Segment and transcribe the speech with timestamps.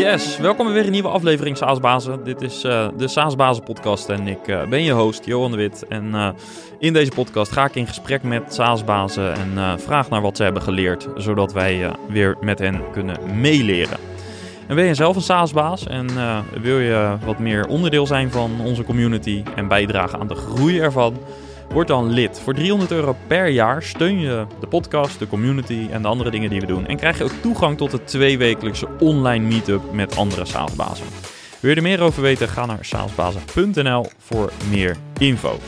[0.00, 2.24] Yes, welkom bij weer een nieuwe aflevering Saasbazen.
[2.24, 5.86] Dit is uh, de Saasbazen podcast en ik uh, ben je host Johan de Wit.
[5.88, 6.28] En uh,
[6.78, 10.62] in deze podcast ga ik in gesprek met Saasbazen en vraag naar wat ze hebben
[10.62, 13.98] geleerd, zodat wij weer met hen kunnen meeleren.
[14.66, 16.06] En ben je zelf een SaaS-baas en
[16.60, 21.16] wil je wat meer onderdeel zijn van onze community en bijdragen aan de groei ervan?
[21.72, 22.40] Word dan lid.
[22.40, 26.50] Voor 300 euro per jaar steun je de podcast, de community en de andere dingen
[26.50, 26.86] die we doen.
[26.86, 31.06] En krijg je ook toegang tot de tweewekelijkse online meetup met andere SaaS-bazen.
[31.60, 32.48] Wil je er meer over weten?
[32.48, 35.58] Ga naar saasbazen.nl voor meer info.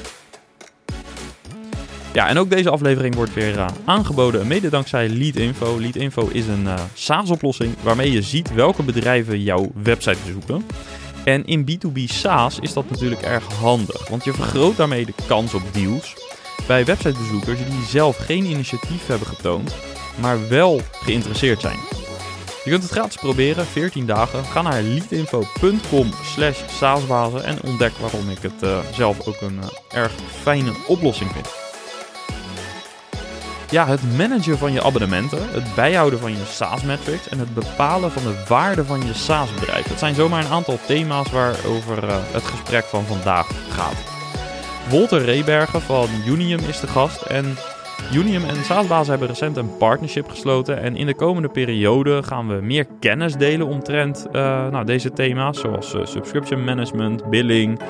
[2.12, 5.80] Ja, en ook deze aflevering wordt weer uh, aangeboden, mede dankzij Leadinfo.
[5.80, 10.64] Leadinfo is een uh, SaaS-oplossing waarmee je ziet welke bedrijven jouw website bezoeken.
[11.24, 15.54] En in B2B SaaS is dat natuurlijk erg handig, want je vergroot daarmee de kans
[15.54, 16.14] op deals
[16.66, 19.74] bij websitebezoekers die zelf geen initiatief hebben getoond,
[20.20, 21.78] maar wel geïnteresseerd zijn.
[22.64, 24.44] Je kunt het gratis proberen, 14 dagen.
[24.44, 29.98] Ga naar leadinfo.com slash saasbazen en ontdek waarom ik het uh, zelf ook een uh,
[29.98, 31.61] erg fijne oplossing vind.
[33.72, 38.22] Ja, het managen van je abonnementen, het bijhouden van je SaaS-metrics en het bepalen van
[38.22, 39.86] de waarde van je SaaS-bedrijf.
[39.86, 44.04] Dat zijn zomaar een aantal thema's waarover uh, het gesprek van vandaag gaat.
[44.88, 47.56] Wolter Rebergen van Unium is de gast en
[48.14, 52.54] Unium en SaaSbazen hebben recent een partnership gesloten en in de komende periode gaan we
[52.54, 54.32] meer kennis delen omtrent uh,
[54.68, 57.80] nou, deze thema's zoals uh, subscription management, billing,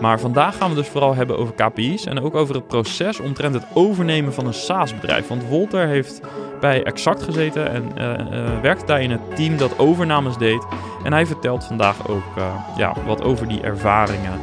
[0.00, 3.54] maar vandaag gaan we dus vooral hebben over KPI's en ook over het proces omtrent
[3.54, 5.28] het overnemen van een SaaS-bedrijf.
[5.28, 6.20] Want Wolter heeft
[6.60, 10.66] bij Exact gezeten en uh, werkte daar in het team dat overnames deed.
[11.04, 12.44] En hij vertelt vandaag ook uh,
[12.76, 14.40] ja, wat over die ervaringen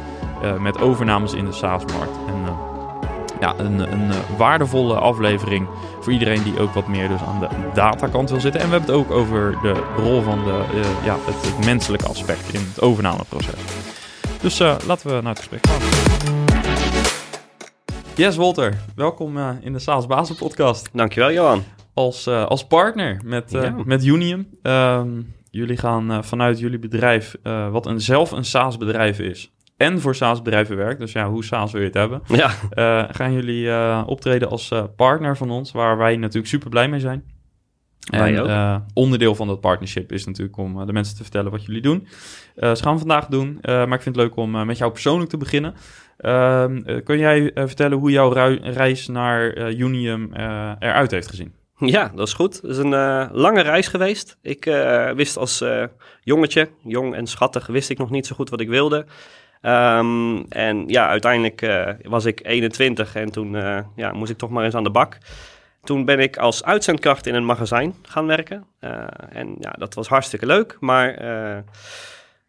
[0.58, 2.16] met overnames in de SaaS-markt.
[2.26, 2.56] En
[3.40, 5.68] ja, een, een waardevolle aflevering
[6.00, 8.60] voor iedereen die ook wat meer dus aan de datakant wil zitten.
[8.60, 10.62] En we hebben het ook over de rol van de,
[11.04, 13.54] ja, het menselijke aspect in het overnameproces.
[14.42, 15.80] Dus uh, laten we naar het gesprek gaan.
[18.16, 18.74] Yes, Walter.
[18.94, 20.88] Welkom uh, in de SaaS Bazen podcast.
[20.92, 21.62] Dankjewel, Johan.
[21.94, 23.74] Als, uh, als partner met, ja.
[23.84, 24.48] met Unium.
[24.62, 27.36] Um, jullie gaan vanuit jullie bedrijf,
[27.70, 31.44] wat een, zelf een SaaS bedrijf is, en voor SaaS bedrijven werkt, dus ja, hoe
[31.44, 32.48] SaaS wil je het hebben, ja.
[33.12, 33.74] gaan jullie
[34.06, 37.24] optreden als partner van ons, waar wij natuurlijk super blij mee zijn.
[38.10, 41.64] En uh, onderdeel van dat partnership is natuurlijk om uh, de mensen te vertellen wat
[41.64, 42.06] jullie doen.
[42.56, 45.30] Uh, ze gaan we vandaag doen, maar ik vind het leuk om met jou persoonlijk
[45.30, 45.74] te beginnen.
[46.16, 48.32] Ehm, kun jij vertellen hoe jouw
[48.62, 50.30] reis naar Unium
[50.78, 51.52] eruit heeft gezien?
[51.76, 52.54] Ja, dat is goed.
[52.54, 54.38] Het is een lange reis geweest.
[54.42, 54.64] Ik
[55.14, 55.64] wist als
[56.20, 59.06] jongetje, jong en schattig, wist ik nog niet zo goed wat ik wilde.
[59.62, 61.66] Um, en ja, uiteindelijk
[62.02, 63.50] was ik 21 en toen
[63.96, 65.18] ja, moest ik toch maar eens aan de bak.
[65.84, 68.64] Toen ben ik als uitzendkracht in een magazijn gaan werken.
[68.80, 70.76] Uh, en ja, dat was hartstikke leuk.
[70.80, 71.58] Maar uh,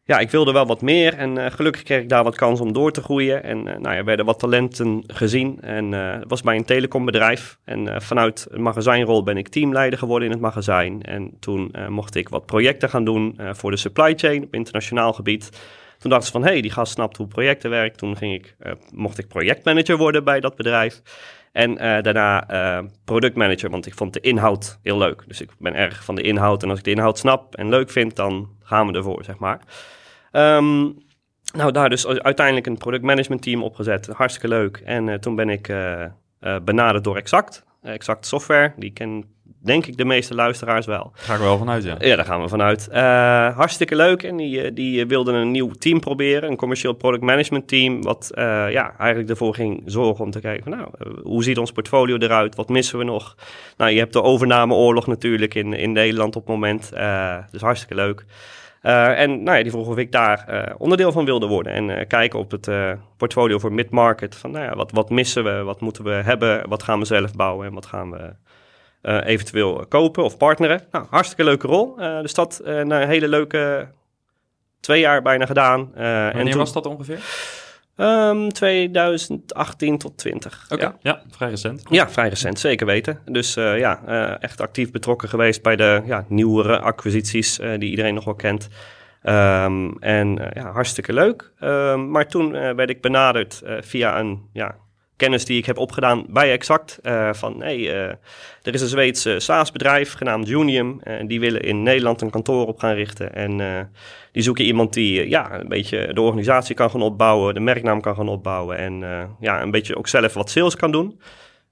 [0.04, 1.14] ja, ik wilde wel wat meer.
[1.14, 3.44] En uh, gelukkig kreeg ik daar wat kans om door te groeien.
[3.44, 5.62] En nou ja, werden wat talenten gezien.
[5.62, 5.90] En
[6.28, 7.58] was bij een telecombedrijf.
[7.64, 11.02] En vanuit een magazijnrol ben ik teamleider geworden in het magazijn.
[11.02, 15.50] En toen mocht ik wat projecten gaan doen voor de supply chain op internationaal gebied.
[15.98, 17.98] Toen dachten ze van, hé, hey, die gast snapt hoe projecten werken.
[17.98, 18.56] Toen ging ik,
[18.94, 21.02] mocht ik projectmanager worden bij dat bedrijf.
[21.52, 25.24] En uh, daarna uh, productmanager, want ik vond de inhoud heel leuk.
[25.28, 26.64] Dus ik ben erg van de inhoud.
[26.64, 29.60] En als ik de inhoud snap en leuk vind, dan gaan we ervoor, zeg maar.
[30.32, 30.98] Um,
[31.54, 34.08] nou, daar dus uiteindelijk een productmanagement team opgezet.
[34.08, 34.78] Hartstikke leuk.
[34.78, 35.74] En uh, toen ben ik
[36.64, 37.64] benaderd door Exact.
[37.82, 39.26] Exact Software, die ken
[39.60, 41.12] denk ik de meeste luisteraars wel.
[41.16, 41.96] Daar ga ik wel vanuit, ja.
[42.00, 42.88] Ja, daar gaan we vanuit.
[42.92, 42.98] Uh,
[43.56, 44.24] hartstikke leuk.
[44.24, 46.50] En die, die wilden een nieuw team proberen.
[46.50, 48.02] Een commercieel product management team.
[48.02, 51.72] Wat uh, ja, eigenlijk ervoor ging zorgen om te kijken van nou, hoe ziet ons
[51.72, 52.56] portfolio eruit?
[52.56, 53.36] Wat missen we nog?
[53.78, 56.92] Nou, je hebt de overnameoorlog natuurlijk in, in Nederland op het moment.
[56.94, 58.26] Uh, dus hartstikke leuk.
[58.84, 61.74] Uh, en nou ja, die vroeg of ik daar uh, onderdeel van wilde worden.
[61.74, 62.70] En uh, kijken op het
[63.18, 64.36] portfolio voor mid-market.
[64.36, 65.64] Van nou ja, wat, wat missen we?
[65.64, 66.70] Wat moeten we hebben?
[66.70, 67.68] Wat gaan we zelf bouwen?
[67.68, 68.34] En wat gaan we
[69.02, 70.82] eventueel kopen of partneren.
[70.92, 71.96] Nou, hartstikke leuke rol.
[71.96, 73.88] Dus dat uh, na een hele leuke
[74.80, 75.92] twee jaar bijna gedaan.
[75.94, 77.20] Wanneer en toen, was dat ongeveer?
[77.98, 80.64] Um, 2018 tot 20.
[80.64, 80.94] Oké, okay.
[81.02, 81.12] ja.
[81.12, 81.22] ja.
[81.30, 81.84] vrij recent.
[81.90, 83.20] Ja, vrij recent, zeker weten.
[83.26, 84.02] Dus ja,
[84.40, 88.68] echt actief betrokken geweest bij de ja, nieuwere acquisities die iedereen nog wel kent.
[89.24, 91.52] Um, en ja, hartstikke leuk.
[91.60, 94.76] Um, maar toen werd ik benaderd via een ja,
[95.22, 97.00] kennis die ik heb opgedaan bij Exact.
[97.04, 98.04] Uh, van hey, uh,
[98.62, 101.00] er is een Zweedse SaaS-bedrijf genaamd Unium.
[101.04, 103.34] En die willen in Nederland een kantoor op gaan richten.
[103.34, 103.90] En
[104.32, 108.16] die zoeken iemand die ja, een beetje de organisatie kan gaan opbouwen, de merknaam kan
[108.16, 108.78] gaan opbouwen.
[108.78, 108.94] En
[109.40, 111.22] ja, een beetje ook zelf wat sales kan doen.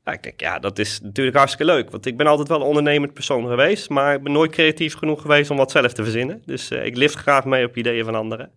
[0.05, 1.91] Ja, ik denk, ja, dat is natuurlijk hartstikke leuk.
[1.91, 3.89] Want ik ben altijd wel een ondernemend persoon geweest.
[3.89, 6.41] Maar ik ben nooit creatief genoeg geweest om wat zelf te verzinnen.
[6.45, 8.51] Dus ik lift graag mee op ideeën van anderen.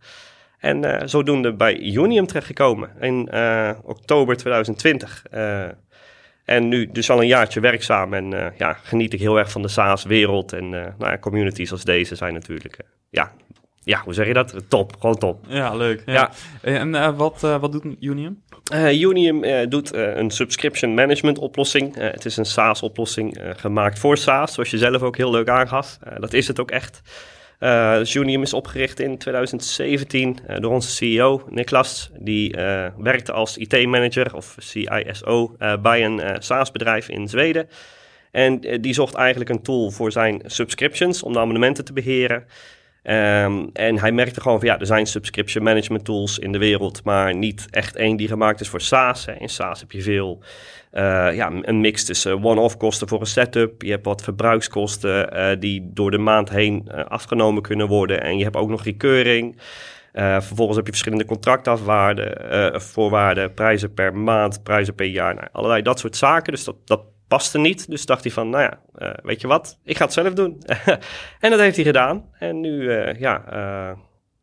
[0.62, 3.28] En zodoende bij Unium terechtgekomen in
[3.82, 5.22] oktober 2020.
[6.44, 9.68] En nu dus al een jaartje werkzaam en ja, geniet ik heel erg van de
[9.68, 10.52] SaaS-wereld.
[10.52, 12.76] En nou ja, communities als deze zijn natuurlijk,
[13.10, 13.32] ja,
[13.84, 14.54] ja, hoe zeg je dat?
[14.68, 15.44] Top, gewoon top.
[15.48, 16.02] Ja, leuk.
[16.06, 16.30] Ja.
[16.62, 18.42] En wat, wat doet Unium?
[18.92, 21.94] Unium doet een subscription management oplossing.
[21.96, 25.98] het is een SaaS-oplossing gemaakt voor SaaS, zoals je zelf ook heel leuk aangaf.
[26.18, 27.02] dat is het ook echt.
[27.62, 32.10] Uh, Junium is opgericht in 2017 uh, door onze CEO Niklas.
[32.18, 37.68] Die uh, werkte als IT-manager of CISO bij een SaaS-bedrijf in Zweden.
[38.30, 42.44] En die zocht eigenlijk een tool voor zijn subscriptions om de abonnementen te beheren.
[43.04, 47.04] Um, en hij merkte gewoon van ja, er zijn subscription management tools in de wereld,
[47.04, 49.26] maar niet echt één die gemaakt is voor SaaS.
[49.38, 50.38] In SaaS heb je veel
[50.92, 53.82] uh, ja, een mix tussen one-off kosten voor een setup.
[53.82, 58.22] Je hebt wat verbruikskosten uh, die door de maand heen uh, afgenomen kunnen worden.
[58.22, 59.56] En je hebt ook nog recurring.
[60.12, 65.34] vervolgens heb je verschillende contractafwaarden, voorwaarden, prijzen per maand, prijzen per jaar.
[65.34, 66.52] Nou, allerlei dat soort zaken.
[66.52, 67.00] Dus dat, dat
[67.36, 67.90] paste niet.
[67.90, 68.80] Dus dacht hij van, nou ja,
[69.22, 70.62] weet je wat, ik ga het zelf doen.
[71.40, 72.28] en dat heeft hij gedaan.
[72.38, 73.44] En nu, ja,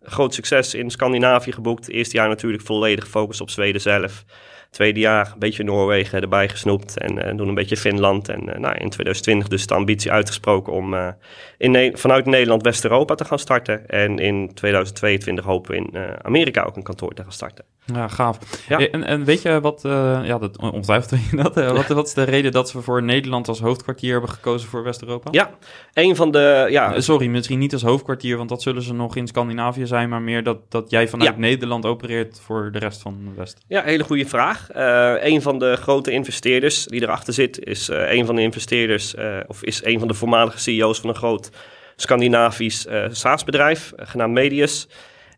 [0.02, 1.90] groot succes in Scandinavië geboekt.
[1.90, 4.26] Eerste jaar natuurlijk volledig gefocust op Zweden zelf.
[4.70, 8.30] Tweede jaar een beetje Noorwegen erbij gesnoept en doen een beetje Finland.
[8.30, 11.16] En nou, in 2020 dus de ambitie uitgesproken om
[11.58, 13.88] in vanuit Nederland West-Europa te gaan starten.
[13.88, 17.66] En in 2022 hopen we in Amerika ook een kantoor te gaan starten.
[17.94, 18.38] Ja, gaaf.
[18.68, 18.78] Ja.
[18.78, 19.80] En, en weet je wat,
[20.24, 23.48] ja, dat, ongetwijfeld weet je dat, wat, wat is de reden dat we voor Nederland
[23.48, 25.30] als hoofdkwartier hebben gekozen voor West-Europa?
[25.32, 25.52] Ja,
[25.94, 27.00] een van de, ja...
[27.02, 30.44] Sorry, misschien niet als hoofdkwartier, want dat zullen ze nog in Scandinavië zijn, maar meer
[30.44, 33.58] dat, dat jij vanuit Nederland opereert voor de rest van de West.
[33.68, 34.68] Ja, hele goede vraag.
[34.76, 39.16] Uh, een van de grote investeerders die erachter zit, is uh, een van de investeerders,
[39.16, 41.50] uh, of is een van de voormalige CEO's van een groot
[41.96, 44.88] Scandinavisch SaaS-bedrijf, genaamd Medius.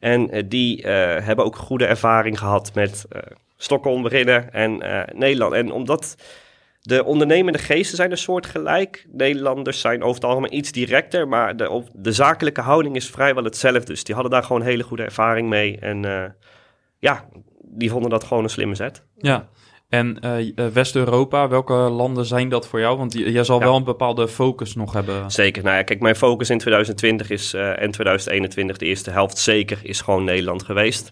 [0.01, 3.05] En die hebben ook goede ervaring gehad met
[3.57, 4.77] Stockholm beginnen en
[5.13, 5.53] Nederland.
[5.53, 6.15] En omdat
[6.81, 9.05] de ondernemende geesten zijn een soort gelijk.
[9.11, 13.85] Nederlanders zijn over het algemeen iets directer, maar de, de zakelijke houding is vrijwel hetzelfde.
[13.85, 15.79] Dus die hadden daar gewoon hele goede ervaring mee.
[15.79, 16.01] En
[16.99, 17.25] ja,
[17.61, 19.03] die vonden dat gewoon een slimme zet.
[19.17, 19.47] Ja,
[19.91, 22.97] en uh, West-Europa, welke landen zijn dat voor jou?
[22.97, 25.31] Want jij zal wel een bepaalde focus nog hebben.
[25.31, 25.63] Zeker.
[25.63, 29.79] Nou ja, kijk, mijn focus in 2020 is, uh, en 2021, de eerste helft zeker,
[29.83, 31.11] is gewoon Nederland geweest.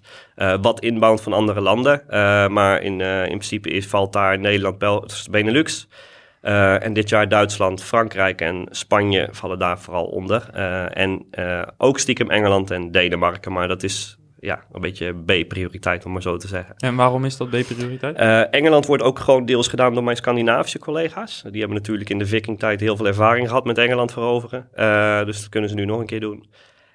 [0.62, 2.04] wat inbound van andere landen.
[2.54, 5.88] maar in, in principe is, valt daar Nederland, Bel Benelux.
[6.42, 10.50] en dit jaar Duitsland, Frankrijk en Spanje vallen daar vooral onder.
[10.94, 11.26] en
[11.78, 13.52] ook stiekem Engeland en Denemarken.
[13.52, 16.76] Maar dat is ja, een beetje B-prioriteit, om maar zo te zeggen.
[16.78, 18.20] En waarom is dat B-prioriteit?
[18.20, 21.44] Uh, Engeland wordt ook gewoon deels gedaan door mijn Scandinavische collega's.
[21.52, 24.68] Die hebben natuurlijk in de Viking-tijd heel veel ervaring gehad met Engeland veroveren.
[24.76, 26.46] Uh, dus dat kunnen ze nu nog een keer doen.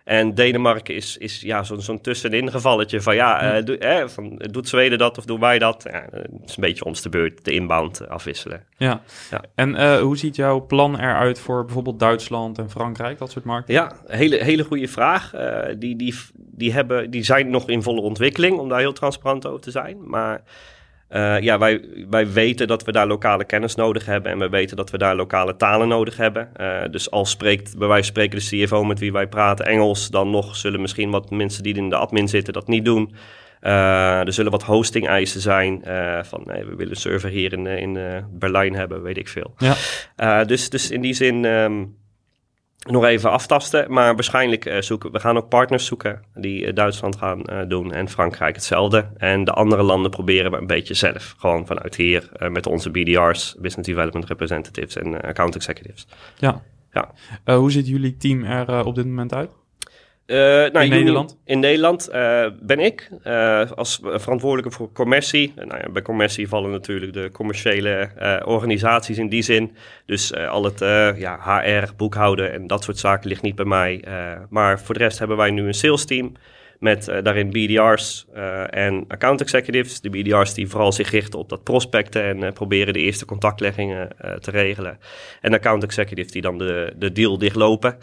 [0.05, 4.69] En Denemarken is, is ja, zo'n zo'n tussenin gevalletje van ja, uh, eh, van, doet
[4.69, 5.87] Zweden dat of doen wij dat?
[5.91, 8.65] Ja, het is een beetje ons de beurt, de inbound afwisselen.
[8.77, 9.43] Ja, ja.
[9.55, 13.75] en uh, hoe ziet jouw plan eruit voor bijvoorbeeld Duitsland en Frankrijk, dat soort markten?
[13.75, 15.35] Ja, hele, hele goede vraag.
[15.35, 19.47] Uh, die, die, die, hebben, die zijn nog in volle ontwikkeling, om daar heel transparant
[19.47, 20.09] over te zijn.
[20.09, 20.43] Maar
[21.11, 24.77] uh, ja, wij, wij weten dat we daar lokale kennis nodig hebben en we weten
[24.77, 26.49] dat we daar lokale talen nodig hebben.
[26.61, 30.11] Uh, dus als spreekt bij wijze van spreken de CFO met wie wij praten Engels,
[30.11, 33.15] dan nog zullen misschien wat mensen die in de admin zitten dat niet doen.
[33.63, 35.83] Uh, er zullen wat hosting eisen zijn
[36.25, 39.55] van nee, we willen een server hier in, in Berlijn hebben, weet ik veel.
[40.17, 40.45] Ja.
[40.45, 41.45] dus, dus in die zin...
[41.45, 42.03] Um,
[42.85, 43.93] nog even aftasten.
[43.93, 47.93] Maar waarschijnlijk uh, zoeken we gaan ook partners zoeken die uh, Duitsland gaan uh, doen
[47.93, 49.07] en Frankrijk hetzelfde.
[49.17, 51.35] En de andere landen proberen we een beetje zelf.
[51.39, 56.07] Gewoon vanuit hier met onze BDR's, Business Development Representatives en Account Executives.
[56.39, 56.63] Ja.
[56.93, 57.11] ja.
[57.57, 59.51] hoe ziet jullie team er op dit moment uit?
[60.27, 61.39] Uh, nou, in Nederland?
[61.45, 65.53] In Nederland uh, ben ik uh, als verantwoordelijke voor commercie.
[65.57, 68.09] Nou ja, bij commercie vallen natuurlijk de commerciële
[68.45, 69.77] organisaties in die zin.
[70.07, 70.79] Dus al het
[71.19, 74.05] ja, HR, boekhouden en dat soort zaken ligt niet bij mij.
[74.49, 76.33] maar voor de rest hebben wij nu een sales team
[76.79, 78.27] met daarin BDR's
[78.71, 80.01] en account executives.
[80.01, 84.09] De BDR's die vooral zich richten op dat prospecten en proberen de eerste contactleggingen
[84.41, 84.99] te regelen.
[85.41, 87.99] En account executives die dan de, de deal dichtlopen.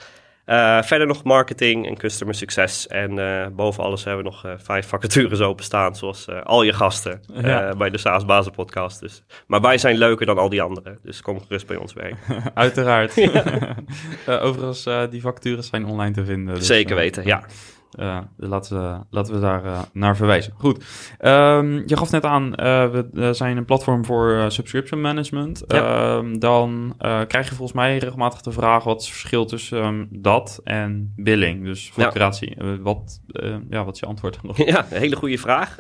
[0.46, 2.88] Uh, verder nog marketing en customer succes.
[2.88, 7.22] En uh, boven alles hebben we nog uh, vijf vacatures openstaan, zoals al je gasten
[7.34, 7.76] ja.
[7.76, 9.00] bij de SaaS Bazen podcast.
[9.00, 9.24] Dus.
[9.48, 12.18] Maar wij zijn leuker dan al die anderen, dus kom gerust bij ons werken.
[12.54, 13.14] Uiteraard.
[14.28, 16.56] Overigens, die vacatures zijn online te vinden.
[16.56, 17.44] Dus, Zeker weten, ja.
[18.00, 20.54] Uh, laten, we, laten we daar uh, naar verwijzen.
[20.58, 20.84] Goed.
[21.20, 25.64] Um, je gaf net aan, uh, we zijn een platform voor subscription management.
[25.68, 26.16] Ja.
[26.16, 26.96] Um, dan
[27.28, 28.84] krijg je volgens mij regelmatig de vraag...
[28.84, 31.64] wat is het verschil tussen um, dat en billing?
[31.64, 32.56] Dus facturatie.
[32.58, 32.78] Ja.
[32.78, 33.22] wat,
[33.70, 34.58] ja, wat is je antwoord nog?
[34.72, 35.80] Ja, een hele goede vraag.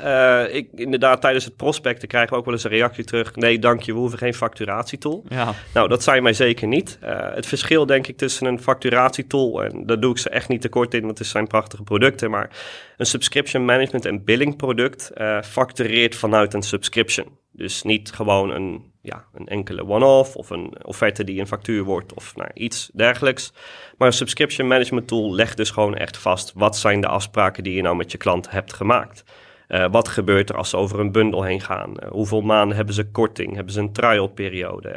[0.51, 3.35] ik, inderdaad, tijdens het prospecten krijgen we ook wel eens een reactie terug...
[3.35, 5.25] nee, dank je, we hoeven geen facturatietool.
[5.29, 5.53] Ja.
[5.73, 6.97] Nou, dat zijn wij zeker niet.
[7.35, 9.63] het verschil, denk ik, tussen een facturatietool...
[9.63, 12.49] en daar doe ik ze echt niet tekort in, want het zijn prachtige producten maar
[12.97, 17.39] een subscription management en billing product uh, factureert vanuit een subscription.
[17.51, 22.13] Dus niet gewoon een, ja, een enkele one-off of een offerte die een factuur wordt
[22.13, 23.53] of nou, iets dergelijks.
[23.97, 27.73] Maar een subscription management tool legt dus gewoon echt vast wat zijn de afspraken die
[27.73, 29.23] je nou met je klant hebt gemaakt.
[29.67, 31.93] Uh, wat gebeurt er als ze over een bundel heen gaan?
[32.03, 33.55] Uh, hoeveel maanden hebben ze korting?
[33.55, 34.89] Hebben ze een trial periode?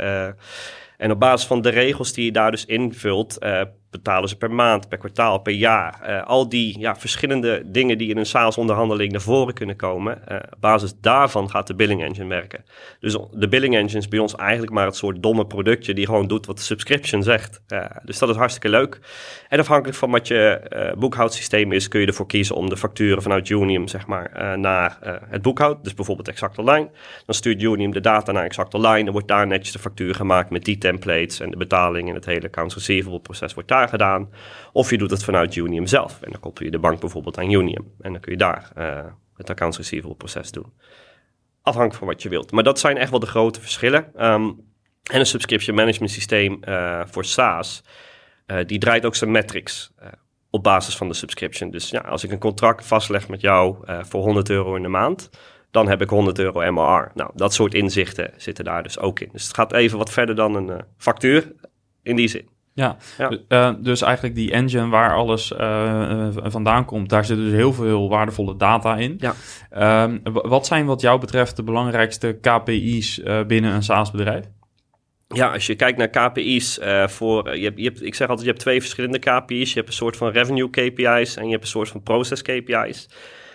[0.97, 3.39] en op basis van de regels die je daar dus invult,
[3.97, 6.01] betalen ze per maand, per kwartaal, per jaar.
[6.09, 10.23] Uh, al die ja, verschillende dingen die in een salesonderhandeling naar voren kunnen komen.
[10.29, 12.65] Uh, op basis daarvan gaat de billing engine werken.
[13.01, 16.27] Dus de billing engine is bij ons eigenlijk maar het soort domme productje die gewoon
[16.27, 17.63] doet wat de subscription zegt.
[17.69, 19.01] Uh, dus dat is hartstikke leuk.
[19.49, 23.49] En afhankelijk van wat je boekhoudsysteem is, kun je ervoor kiezen om de facturen vanuit
[23.49, 24.99] Unium zeg maar, naar
[25.29, 25.85] het boekhoud.
[25.85, 26.91] Dus bijvoorbeeld Exact Online.
[27.27, 29.05] Dan stuurt Unium de data naar Exact Online.
[29.05, 32.25] Dan wordt daar netjes de factuur gemaakt met die templates en de betaling en het
[32.25, 34.31] hele accounts receivable proces wordt daar gedaan.
[34.73, 36.23] Of je doet het vanuit Unium zelf.
[36.23, 37.93] En dan koppel je de bank bijvoorbeeld aan Unium.
[38.01, 39.05] En dan kun je daar uh,
[39.37, 40.73] het accounts receivable proces doen.
[41.63, 42.53] Afhankelijk van wat je wilt.
[42.53, 44.27] Maar dat zijn echt wel de grote verschillen.
[44.27, 44.73] Um,
[45.03, 47.83] en een subscription management systeem uh, voor SaaS,
[48.47, 49.93] uh, die draait ook zijn metrics
[50.51, 51.71] op basis van de subscription.
[51.71, 55.31] Dus ja, als ik een contract vastleg met jou voor 100 euro in de maand,
[55.75, 57.11] dan heb ik 100 euro MRR.
[57.15, 59.29] Nou, dat soort inzichten zitten daar dus ook in.
[59.33, 61.53] Dus het gaat even wat verder dan een factuur
[62.03, 62.54] in die zin.
[62.77, 62.97] Ja,
[63.49, 68.09] uh, dus eigenlijk die engine waar alles uh, vandaan komt, daar zit dus heel veel
[68.09, 69.19] waardevolle data in.
[69.19, 69.35] Ja.
[70.13, 74.45] Uh, wat zijn wat jou betreft de belangrijkste KPI's binnen een SaaS-bedrijf?
[75.29, 78.53] Ja, als je kijkt naar KPI's voor, je hebt, je hebt, ik zeg altijd, je
[78.53, 79.69] hebt twee verschillende KPI's.
[79.69, 83.09] Je hebt een soort van revenue KPI's en je hebt een soort van process KPI's.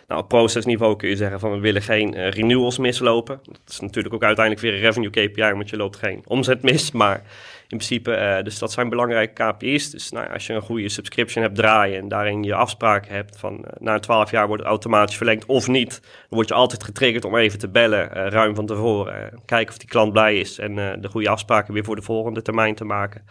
[0.07, 3.39] Nou, op procesniveau kun je zeggen van we willen geen renewals mislopen.
[3.43, 6.91] Dat is natuurlijk ook uiteindelijk weer een revenue KPI, want je loopt geen omzet mis,
[6.91, 7.23] maar
[7.77, 9.89] principe, uh, dus dat zijn belangrijke KPI's.
[9.89, 13.53] Dus nou, als je een goede subscription hebt draaien en daarin je afspraken hebt van
[13.53, 17.25] uh, na 12 jaar wordt het automatisch verlengd of niet, dan word je altijd getriggerd
[17.25, 19.41] om even te bellen, uh, ruim van tevoren.
[19.45, 22.75] kijken of die klant blij is en de goede afspraken weer voor de volgende termijn
[22.75, 23.25] te maken.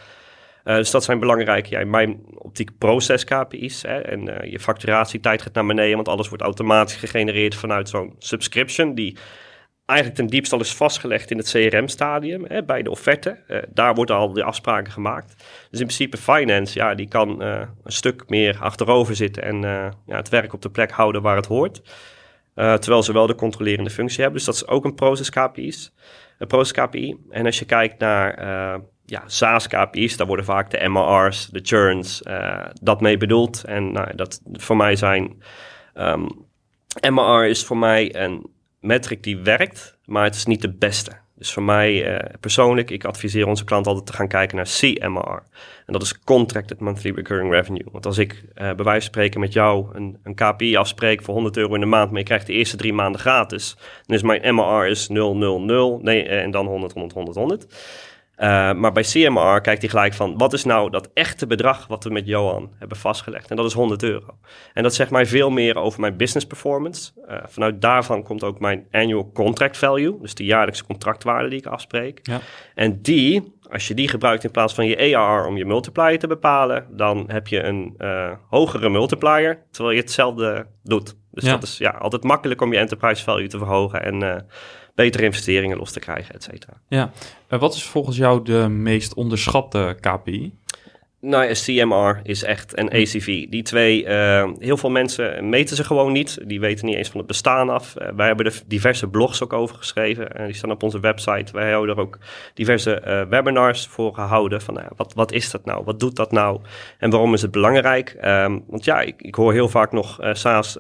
[0.64, 3.83] dus dat zijn belangrijke, ja, in mijn optiek proces KPI's.
[3.83, 8.95] Hè, en je facturatietijd gaat naar beneden, want alles wordt automatisch gegenereerd vanuit zo'n subscription
[8.95, 9.16] die
[9.88, 13.38] eigenlijk ten diepste al is vastgelegd in het CRM-stadium, bij de offerte.
[13.49, 15.35] Uh, daar worden al de afspraken gemaakt.
[15.71, 19.88] Dus in principe finance, ja, die kan uh, een stuk meer achterover zitten en uh,
[20.07, 21.83] ja, het werk op de plek houden waar het hoort.
[22.54, 24.37] terwijl ze wel de controlerende functie hebben.
[24.37, 25.95] Dus dat is ook een proces KPI's.
[26.38, 27.16] Een proces KPI.
[27.30, 28.42] En als je kijkt naar
[29.04, 32.23] ja, SaaS KPI's, daar worden vaak de MRR's, de churns,
[32.83, 33.64] dat mee bedoeld.
[33.64, 35.42] En nou, dat voor mij zijn...
[35.95, 36.47] Um,
[37.00, 41.13] ehm, MRR is voor mij een metric die werkt, maar het is niet de beste.
[41.39, 45.43] Dus voor mij uh, persoonlijk, ik adviseer onze klant altijd te gaan kijken naar CMR.
[45.87, 47.85] En dat is Contracted Monthly Recurring Revenue.
[47.93, 51.35] Want als ik uh, bij wijze van spreken met jou een, een KPI afspreek voor
[51.35, 54.23] 100 euro in de maand, maar je krijgt de eerste drie maanden gratis, dan is
[54.23, 57.67] mijn MR is 0, 0, 0, nee, uh, en dan 100, 100, 100, 100.
[58.38, 62.04] Uh, maar bij CMR kijkt hij gelijk van, wat is nou dat echte bedrag wat
[62.04, 63.50] we met Johan hebben vastgelegd?
[63.50, 64.38] En dat is 100 euro.
[64.73, 67.12] En dat zegt mij veel meer over mijn business performance.
[67.28, 71.66] Uh, vanuit daarvan komt ook mijn annual contract value, dus de jaarlijkse contractwaarde die ik
[71.66, 72.21] afspreek.
[72.23, 72.40] Ja.
[72.75, 76.26] En die, als je die gebruikt in plaats van je ARR om je multiplier te
[76.26, 81.16] bepalen, dan heb je een uh, hogere multiplier, terwijl je hetzelfde doet.
[81.30, 81.50] Dus ja.
[81.50, 84.47] dat is ja, altijd makkelijk om je enterprise value te verhogen en
[84.99, 86.81] betere investeringen los te krijgen, et cetera.
[86.88, 87.12] Ja,
[87.50, 90.52] uh, wat is volgens jou de meest onderschatte KPI?
[91.21, 93.49] Nou ja, CMR is echt een ACV.
[93.49, 96.39] Die twee, uh, heel veel mensen meten ze gewoon niet.
[96.47, 97.95] Die weten niet eens van het bestaan af.
[97.99, 100.41] Uh, wij hebben er diverse blogs ook over geschreven.
[100.41, 101.53] Uh, die staan op onze website.
[101.53, 102.19] Wij hebben er ook
[102.55, 104.63] diverse webinars voor gehouden.
[104.63, 105.85] Van wat, wat is dat nou?
[105.85, 106.61] Wat doet dat nou?
[106.99, 108.17] En waarom is het belangrijk?
[108.25, 110.77] Um, want ja, ik, ik, hoor heel vaak nog SaaS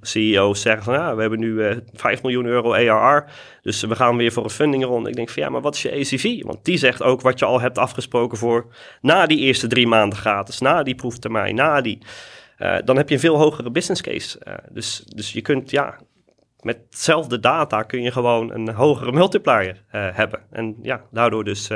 [0.00, 0.94] CEO's zeggen van...
[0.94, 3.24] Ja, we hebben nu 5 miljoen euro ARR.
[3.66, 5.06] Dus we gaan weer voor een funding rond.
[5.06, 6.42] Ik denk van ja, maar wat is je ACV?
[6.42, 10.18] Want die zegt ook wat je al hebt afgesproken voor na die eerste drie maanden
[10.18, 11.98] gratis, na die proeftermijn, na die.
[12.58, 14.40] Uh, dan heb je een veel hogere business case.
[14.48, 15.98] Uh, dus, dus je kunt ja,
[16.60, 20.40] met hetzelfde data kun je gewoon een hogere multiplier uh, hebben.
[20.50, 21.68] En ja, daardoor dus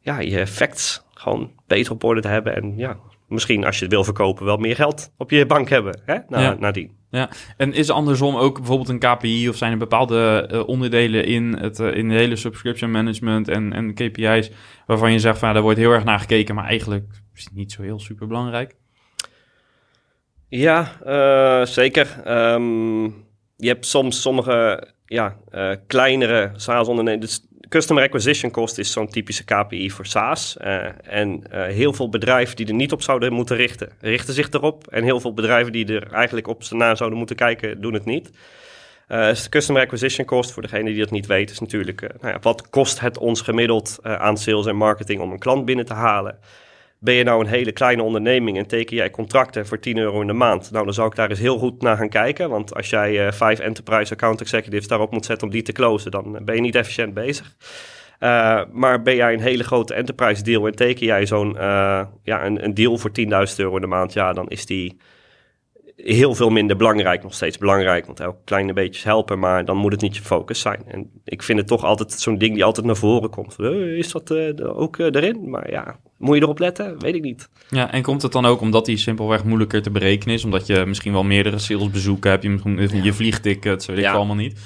[0.00, 2.96] ja, je effects gewoon beter op orde te hebben en ja,
[3.28, 6.00] misschien als je het wil verkopen wel meer geld op je bank hebben.
[6.04, 6.18] Hè?
[6.28, 6.56] Na, Ja.
[6.58, 6.96] Nadien.
[7.10, 11.52] Ja, en is andersom ook bijvoorbeeld een KPI of zijn er bepaalde eh, onderdelen in
[11.52, 14.50] het eh, in de hele subscription management en, en KPI's
[14.86, 17.04] waarvan je zegt van ja, daar wordt heel erg naar gekeken, maar eigenlijk
[17.34, 18.74] is het niet zo heel super belangrijk?
[20.48, 22.20] Ja, eh, zeker.
[22.24, 23.04] Ehm,
[23.56, 25.36] je hebt soms sommige ja,
[25.86, 27.26] kleinere SaaS-ondernemers.
[27.26, 30.56] Dus Customer Acquisition Cost is zo'n typische KPI voor SaaS.
[30.56, 34.50] Eh, en eh, heel veel bedrijven die er niet op zouden moeten richten, richten zich
[34.50, 34.86] erop.
[34.86, 38.30] En heel veel bedrijven die er eigenlijk op naar zouden moeten kijken, doen het niet.
[39.08, 42.00] Dus de Customer Acquisition Cost, voor degene die dat niet weet, is natuurlijk...
[42.00, 45.84] nou ja, wat kost het ons gemiddeld aan sales en marketing om een klant binnen
[45.84, 46.38] te halen?
[46.98, 50.26] Ben je nou een hele kleine onderneming en teken jij contracten voor 10 euro in
[50.26, 50.70] de maand?
[50.70, 52.50] Nou, dan zou ik daar eens heel goed naar gaan kijken.
[52.50, 56.10] Want als jij eh, vijf enterprise account executives daarop moet zetten om die te closen,
[56.10, 57.56] dan eh, ben je niet efficiënt bezig.
[58.20, 62.44] Uh, maar ben jij een hele grote enterprise deal en teken jij zo'n uh, ja,
[62.44, 63.24] een, een deal voor 10.000
[63.56, 64.96] euro in de maand, ja, dan is die
[65.96, 69.92] heel veel minder belangrijk, nog steeds belangrijk, want elke kleine beetjes helpen, maar dan moet
[69.92, 70.82] het niet je focus zijn.
[70.86, 73.56] En ik vind het toch altijd zo'n ding die altijd naar voren komt.
[73.58, 75.50] Uh, is dat uh, ook uh, erin?
[75.50, 76.98] Maar ja, moet je erop letten?
[76.98, 77.48] Weet ik niet.
[77.68, 80.44] Ja, en komt het dan ook omdat die simpelweg moeilijker te berekenen is?
[80.44, 84.12] Omdat je misschien wel meerdere salesbezoeken hebt, je, je vliegtickets, weet ik ja.
[84.12, 84.60] allemaal niet.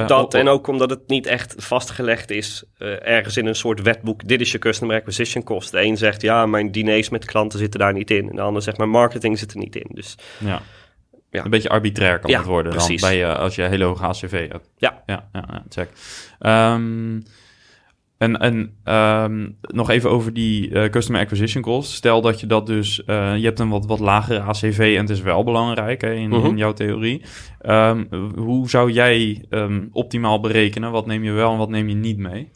[0.00, 2.64] Ook dat, en ook omdat het niet echt vastgelegd is
[3.02, 4.28] ergens in een soort wetboek.
[4.28, 5.70] Dit is je customer acquisition cost.
[5.70, 8.28] De een zegt, ja, mijn diners met klanten zitten daar niet in.
[8.28, 9.88] En de ander zegt, mijn marketing zit er niet in.
[9.88, 10.62] Dus ja.
[11.30, 11.44] Ja.
[11.44, 14.04] Een beetje arbitrair kan ja, het worden dan bij, uh, als je een hele hoge
[14.04, 14.68] ACV hebt.
[14.76, 15.02] Ja.
[15.06, 15.88] Ja, ja, ja check.
[16.40, 17.22] Um,
[18.22, 18.74] en en
[19.24, 21.92] um, nog even over die uh, customer acquisition cost.
[21.92, 25.10] Stel dat je dat dus, uh, je hebt een wat, wat lagere ACV en het
[25.10, 26.46] is wel belangrijk hè, in, Mhm.
[26.46, 27.22] in jouw theorie.
[27.66, 29.44] Um, hoe zou jij
[29.92, 30.90] optimaal berekenen?
[30.90, 32.48] Wat neem je wel en wat neem je niet mee?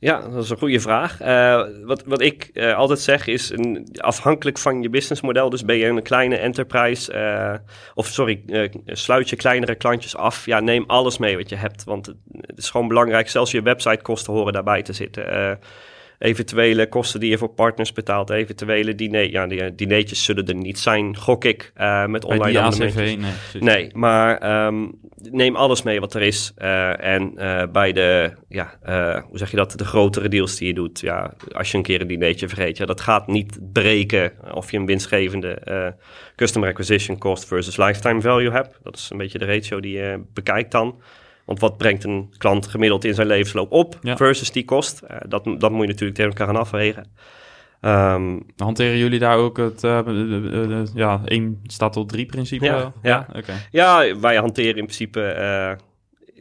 [0.00, 1.22] Ja, dat is een goede vraag.
[1.22, 5.76] Uh, wat, wat ik uh, altijd zeg is, een, afhankelijk van je businessmodel, dus ben
[5.76, 8.42] je een kleine enterprise, uh, of sorry,
[8.86, 11.84] sluit je kleinere klantjes af, ja, neem alles mee wat je hebt.
[11.84, 12.16] Want het,
[12.56, 15.58] is gewoon belangrijk, zelfs je websitekosten horen daarbij te zitten.
[16.18, 20.78] Eventuele kosten die je voor partners betaalt, eventuele diner, ja, die dineetjes zullen er niet
[20.78, 21.72] zijn, gok ik,
[22.06, 23.32] met online ACV, nee.
[23.60, 25.00] Nee, maar um,
[25.30, 26.52] neem alles mee wat er is.
[26.58, 28.78] Uh, en uh, bij de, ja,
[29.28, 32.00] hoe zeg je dat, de grotere deals die je doet, ja, als je een keer
[32.00, 35.94] een dinertje vergeet, ja, dat gaat niet breken of je een winstgevende
[36.36, 38.78] customer acquisition cost versus lifetime value hebt.
[38.82, 41.00] Dat is een beetje de ratio die je bekijkt dan.
[41.48, 44.16] Want wat brengt een klant gemiddeld in zijn levensloop op ja.
[44.16, 45.02] versus die kost?
[45.28, 47.06] dat, dat moet je natuurlijk tegen elkaar gaan afwegen.
[47.80, 52.64] Um, Hanteren jullie daar ook het uh, uh, uh, ja, 1 staat tot 3 principe?
[52.64, 52.92] Ja, ja.
[53.02, 53.26] ja?
[53.38, 53.56] Okay.
[53.70, 55.72] ja wij hanteren in principe eh,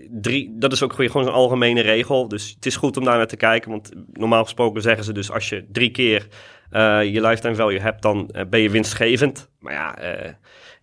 [0.09, 0.55] drie.
[0.57, 2.27] Dat is ook gewoon een algemene regel.
[2.27, 3.71] Dus het is goed om daar naar te kijken.
[3.71, 6.27] Want normaal gesproken zeggen ze dus als je drie keer
[6.69, 9.49] eh, je lifetime value hebt, dan eh, ben je winstgevend.
[9.59, 10.31] Maar ja, eh,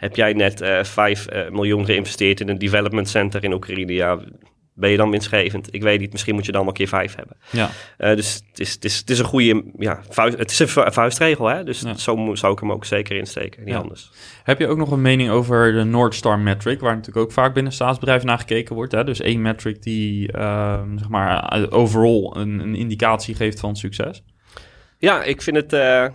[0.04, 3.92] heb jij net 5 miljoen geïnvesteerd in een development center in Oekraïne?
[3.92, 4.18] Ja,
[4.74, 5.74] ben je dan winstgevend?
[5.74, 7.36] Ik weet niet, misschien moet je dan wel keer vijf hebben.
[7.50, 7.70] Ja.
[7.98, 10.92] Uh, dus het is, het, is, het is een goede, ja, vuist, het is een
[10.92, 11.64] vuistregel, hè?
[11.64, 11.94] Dus ja.
[11.94, 13.80] zo zou ik hem ook zeker insteken, niet ja.
[13.80, 14.10] anders.
[14.42, 17.54] Heb je ook nog een mening over de North Star metric, waar natuurlijk ook vaak
[17.54, 18.92] binnen staatsbedrijven naar gekeken wordt?
[18.92, 19.04] Hè?
[19.04, 24.22] Dus één metric die, uh, zeg maar, overall een, een, indicatie geeft van succes?
[24.98, 25.72] Ja, ik vind het...
[25.72, 26.06] Uh,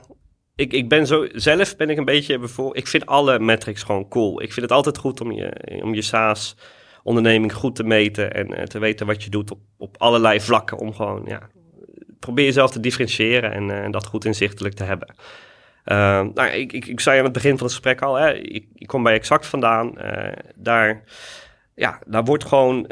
[0.60, 2.76] ik, ik ben zo, zelf ben ik een beetje bevoor.
[2.76, 4.42] Ik vind alle metrics gewoon cool.
[4.42, 6.56] Ik vind het altijd goed om je, om je SaaS
[7.04, 10.78] onderneming goed te meten en uh, te weten wat je doet op, op allerlei vlakken.
[10.78, 11.50] Om gewoon, ja,
[12.20, 15.16] probeer jezelf te differentiëren en, en dat goed inzichtelijk te hebben.
[15.86, 15.96] Uh,
[16.34, 18.88] nou, ik, ik, ik, zei aan het begin van het gesprek al, hè, ik, ik
[18.88, 19.94] kom bij Exact vandaan.
[20.56, 21.04] daar,
[21.76, 22.92] ja, daar wordt gewoon,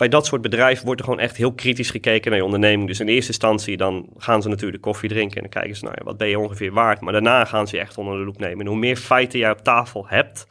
[0.00, 2.88] bij dat soort bedrijven wordt er gewoon echt heel kritisch gekeken naar je onderneming.
[2.88, 5.96] Dus in eerste instantie dan gaan ze natuurlijk koffie drinken en dan kijken ze, nou
[5.98, 7.00] ja, wat ben je ongeveer waard?
[7.00, 8.60] Maar daarna gaan ze je echt onder de loep nemen.
[8.60, 10.46] En hoe meer feiten jij op tafel hebt,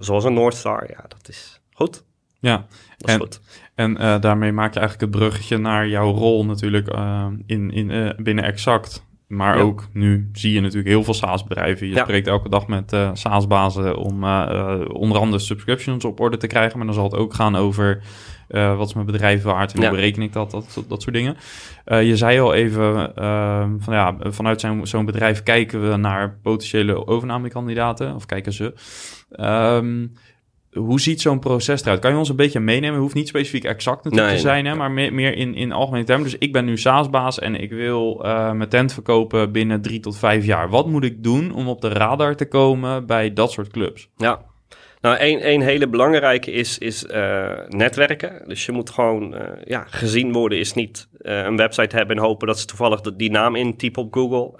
[0.00, 2.04] zoals een North Star, ja, dat is Goed.
[2.40, 3.40] Ja, dat is en, goed.
[3.74, 8.14] En uh, daarmee maak je eigenlijk het bruggetje naar jouw rol natuurlijk uh, in, in,
[8.16, 9.06] binnen Exact.
[9.28, 9.62] Maar ja.
[9.62, 11.86] ook nu zie je natuurlijk heel veel SaaS-bedrijven.
[11.86, 12.02] Je ja.
[12.02, 16.76] spreekt elke dag met uh, SaaS-bazen om uh, onder andere subscriptions op orde te krijgen.
[16.76, 18.02] Maar dan zal het ook gaan over
[18.48, 21.36] wat is mijn bedrijf waard en hoe bereken ik dat, dat, dat soort dingen.
[21.84, 23.12] je zei al even,
[23.78, 28.14] van, ja, vanuit zo'n bedrijf kijken we naar potentiële overnamekandidaten.
[28.14, 28.74] Of kijken ze.
[29.40, 30.12] Um,
[30.78, 32.00] hoe ziet zo'n proces eruit?
[32.00, 33.00] Kan je ons een beetje meenemen?
[33.00, 36.04] Hoeft niet specifiek exact natuurlijk nee, te zijn, hè, maar meer, meer in, in algemene
[36.04, 36.24] termen.
[36.24, 40.18] Dus ik ben nu SaaS-baas en ik wil uh, mijn tent verkopen binnen drie tot
[40.18, 40.68] vijf jaar.
[40.68, 44.08] Wat moet ik doen om op de radar te komen bij dat soort clubs?
[44.16, 44.40] Ja,
[45.00, 48.42] nou, één, één hele belangrijke is, is uh, netwerken.
[48.46, 52.46] Dus je moet gewoon uh, ja, gezien worden, is niet een website hebben en hopen
[52.46, 54.52] dat ze toevallig die naam intypen op Google.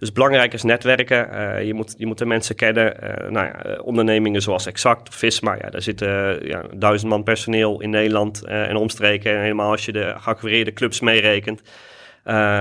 [0.00, 1.66] Dus belangrijk is netwerken.
[1.66, 2.96] je, moet, je moet de mensen kennen.
[3.28, 8.44] nou ja, ondernemingen zoals Exact, Visma, ja, daar zitten ja, duizend man personeel in Nederland
[8.44, 9.34] en omstreken.
[9.34, 11.62] En helemaal als je de geacquireerde clubs meerekent.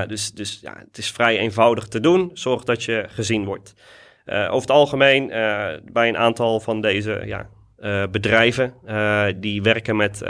[0.07, 2.31] dus dus ja, het is vrij eenvoudig te doen.
[2.33, 3.73] Zorg dat je gezien wordt.
[4.25, 5.27] over het algemeen,
[5.91, 7.49] bij een aantal van deze ja,
[8.07, 8.73] bedrijven
[9.39, 10.21] die werken met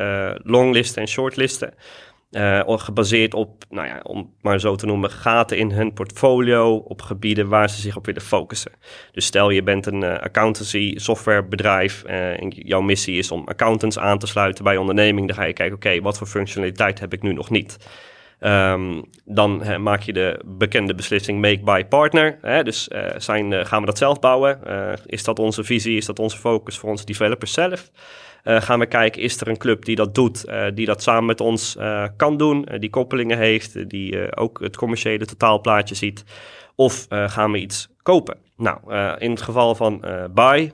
[0.43, 1.73] longlisten en shortlisten.
[2.65, 7.47] Gebaseerd op, nou ja, om maar zo te noemen, gaten in hun portfolio op gebieden
[7.47, 8.71] waar ze zich op willen focussen.
[9.11, 14.27] Dus stel je bent een accountancy softwarebedrijf en jouw missie is om accountants aan te
[14.27, 15.27] sluiten bij onderneming.
[15.27, 17.77] Dan ga je kijken, oké, wat voor functionaliteit heb ik nu nog niet?
[18.41, 22.37] Um, dan maak je de bekende beslissing make by partner.
[22.41, 22.63] Hè?
[22.63, 24.59] Dus uh, zijn, uh, gaan we dat zelf bouwen?
[24.67, 25.97] Uh, is dat onze visie?
[25.97, 27.91] Is dat onze focus voor onze developers zelf?
[28.57, 31.77] Gaan we kijken, is er een club die dat doet, die dat samen met ons
[32.15, 36.23] kan doen, die koppelingen heeft, die ook het commerciële totaalplaatje ziet?
[36.75, 38.37] Of gaan we iets kopen?
[38.57, 40.71] Nou, in het geval van buy,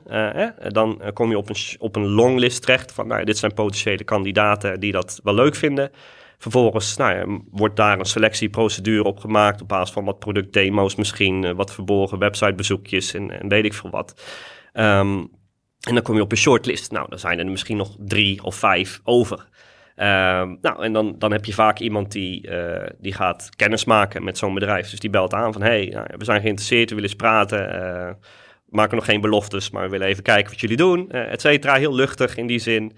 [0.67, 4.79] dan kom je op een, op een longlist terecht van, nou, dit zijn potentiële kandidaten
[4.79, 5.91] die dat wel leuk vinden.
[6.37, 11.55] Vervolgens nou ja, wordt daar een selectieprocedure op gemaakt op basis van wat productdemo's misschien,
[11.55, 14.21] wat verborgen websitebezoekjes en, en weet ik veel wat.
[14.73, 15.29] Um,
[15.79, 16.91] en dan kom je op een shortlist.
[16.91, 19.37] Nou, dan zijn er misschien nog drie of vijf over.
[19.39, 24.23] Um, nou, en dan, dan heb je vaak iemand die, uh, die gaat kennis maken
[24.23, 24.89] met zo'n bedrijf.
[24.89, 27.75] Dus die belt aan van, hey, nou, we zijn geïnteresseerd, we willen eens praten.
[27.75, 28.09] Uh,
[28.69, 31.75] maken nog geen beloftes, maar we willen even kijken wat jullie doen, uh, et cetera.
[31.75, 32.95] Heel luchtig in die zin.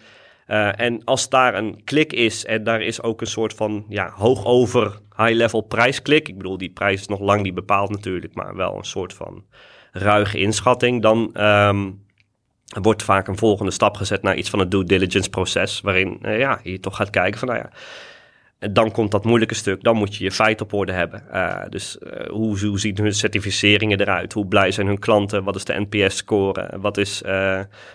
[0.76, 4.46] En als daar een klik is en daar is ook een soort van ja, hoog
[4.46, 6.28] over high-level prijsklik.
[6.28, 9.46] Ik bedoel, die prijs is nog lang niet bepaald natuurlijk, maar wel een soort van
[9.92, 11.02] ruige inschatting.
[11.02, 12.06] Dan um,
[12.68, 15.82] wordt vaak een volgende stap gezet naar iets van het due diligence proces.
[15.82, 17.70] Waarin uh, ja, je toch gaat kijken van nou ja,
[18.72, 21.24] dan komt dat moeilijke stuk, dan moet je je feit op orde hebben.
[21.34, 24.34] Uh, dus uh, hoe, hoe zien hun certificeringen eruit?
[24.34, 25.44] Hoe blij zijn hun klanten?
[25.44, 26.70] Wat is de NPS-score?
[26.80, 27.22] Wat is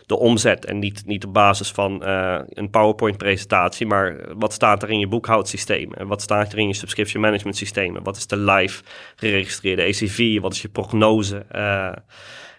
[0.07, 0.65] de omzet?
[0.65, 2.05] En niet, niet op basis van
[2.49, 5.91] een PowerPoint-presentatie, maar wat staat er in je boekhoudsysteem?
[6.07, 8.03] Wat staat er in je subscription management systemen?
[8.03, 8.83] Wat is de live
[9.17, 10.41] geregistreerde ACV?
[10.41, 11.45] Wat is je prognose?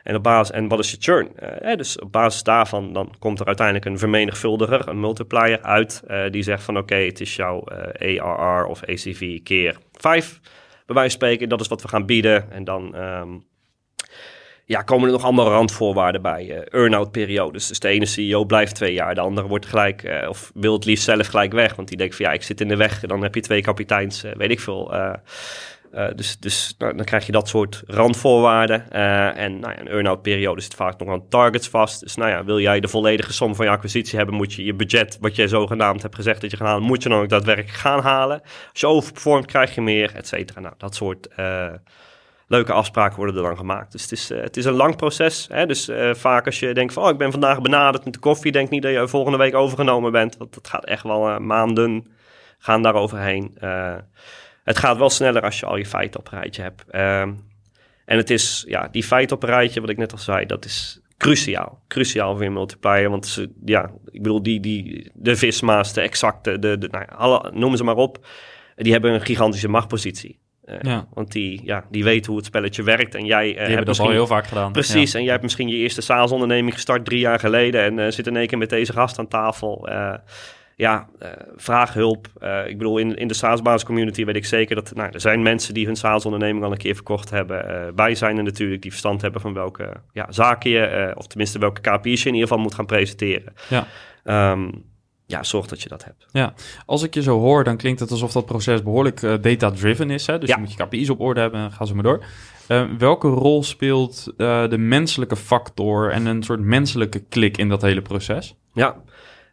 [0.03, 1.29] En, op basis, en wat is je churn?
[1.63, 6.23] Uh, dus op basis daarvan dan komt er uiteindelijk een vermenigvuldiger, een multiplier uit, uh,
[6.29, 10.39] die zegt van oké, het is jouw eh, ARR of ACV keer 5,
[10.85, 11.49] bij wijze van spreken.
[11.49, 12.51] Dat is wat we gaan bieden.
[12.51, 13.45] En dan um,
[14.65, 16.45] ja, komen er nog allemaal randvoorwaarden bij.
[16.47, 17.67] Uh, earn-out periodes.
[17.67, 21.03] Dus de ene CEO blijft twee jaar, de andere wordt gelijk, of wil het liefst
[21.03, 21.75] zelf gelijk weg.
[21.75, 22.99] Want die denkt van ja, ik zit in de weg.
[22.99, 24.91] Dan heb je twee kapiteins, weet ik veel.
[25.95, 28.85] Uh, dus dus nou, dan krijg je dat soort randvoorwaarden.
[28.91, 31.99] Uh, en nou ja, een earn-out periode zit vaak nog aan targets vast.
[31.99, 34.73] Dus nou ja, wil jij de volledige som van je acquisitie hebben, moet je je
[34.73, 37.73] budget, wat jij zogenaamd hebt gezegd dat je gaat halen, moet je dan ook daadwerkelijk
[37.73, 38.41] gaan halen.
[38.71, 40.59] Als je overperformt, krijg je meer, et cetera.
[40.59, 41.65] Nou, dat soort uh,
[42.47, 43.91] leuke afspraken worden er dan gemaakt.
[43.91, 45.47] Dus het is, het is een lang proces.
[45.51, 45.65] Hè?
[45.65, 48.69] Dus vaak als je denkt van, oh, ik ben vandaag benaderd met de koffie, denk
[48.69, 50.37] niet dat je volgende week overgenomen bent.
[50.37, 52.07] Want dat gaat echt wel maanden
[52.59, 53.57] gaan daar overheen.
[54.63, 56.83] Het gaat wel sneller als je al je feiten op een rijtje hebt.
[56.95, 57.51] Um,
[58.05, 60.65] en het is, ja, die feiten op een rijtje, wat ik net al zei, dat
[60.65, 61.81] is cruciaal.
[61.87, 63.09] Cruciaal voor je multiplier.
[63.09, 67.51] Want ze, ja, ik bedoel, die, die, de visma's, de exacte, de, de, nou, alle,
[67.53, 68.25] noem ze maar op.
[68.75, 70.39] Die hebben een gigantische machtpositie.
[70.65, 71.07] Uh, ja.
[71.13, 73.15] Want die, ja, die weten hoe het spelletje werkt.
[73.15, 74.71] En jij uh, die hebben dat al heel vaak gedaan.
[74.71, 75.11] Precies.
[75.11, 75.17] Ja.
[75.17, 77.81] En jij hebt misschien je eerste SaaS-onderneming gestart drie jaar geleden.
[77.83, 79.89] En uh, zit in één keer met deze gast aan tafel
[80.75, 82.27] ja, uh, vraag hulp.
[82.43, 85.41] Uh, ik bedoel, in, in de SaaS community weet ik zeker dat nou, er zijn
[85.41, 87.65] mensen die hun SaaS-onderneming al een keer verkocht hebben.
[87.69, 91.59] Uh, wij zijn er natuurlijk die verstand hebben van welke ja, zaken je, of tenminste
[91.59, 93.53] welke KPI's je in ieder geval moet gaan presenteren.
[93.69, 93.87] Ja.
[94.51, 94.91] Um,
[95.25, 96.25] ja, zorg dat je dat hebt.
[96.31, 96.53] Ja,
[96.85, 100.27] als ik je zo hoor, dan klinkt het alsof dat proces behoorlijk data-driven is.
[100.27, 100.39] Hè?
[100.39, 100.55] Dus ja.
[100.55, 102.23] je moet je KPI's op orde hebben en gaan ze maar door.
[102.97, 108.55] welke rol speelt de menselijke factor en een soort menselijke klik in dat hele proces?
[108.73, 109.01] Ja,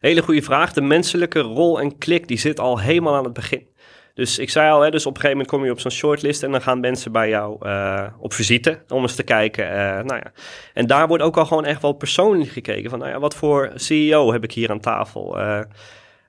[0.01, 0.73] Hele goede vraag.
[0.73, 3.69] De menselijke rol en klik die zit al helemaal aan het begin.
[4.15, 6.43] Dus ik zei al, hè, dus op een gegeven moment kom je op zo'n shortlist
[6.43, 9.67] en dan gaan mensen bij jou uh, op visite om eens te kijken.
[9.67, 10.33] Uh, nou ja.
[10.75, 13.73] En daar wordt ook al gewoon echt wel persoonlijk gekeken van, nou ja, wat voor
[13.75, 15.39] CEO heb ik hier aan tafel?
[15.39, 15.61] Uh,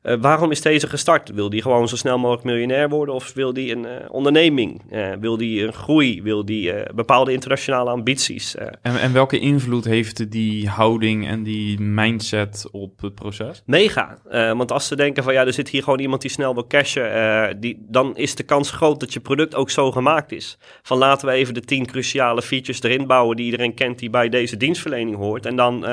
[0.03, 1.29] uh, waarom is deze gestart?
[1.29, 3.15] Wil die gewoon zo snel mogelijk miljonair worden?
[3.15, 4.81] Of wil die een uh, onderneming?
[4.91, 6.21] Uh, wil die een groei?
[6.21, 8.55] Wil die bepaalde internationale ambities?
[8.55, 13.63] En, en, welke invloed heeft die houding en die mindset op het proces?
[13.65, 14.17] Mega.
[14.55, 17.59] want als ze denken van ja, er zit hier gewoon iemand die snel wil cashen,
[17.59, 20.57] die, dan is de kans groot dat je product ook zo gemaakt is.
[20.81, 24.29] Van laten we even de tien cruciale features erin bouwen die iedereen kent die bij
[24.29, 25.45] deze dienstverlening hoort.
[25.45, 25.85] En dan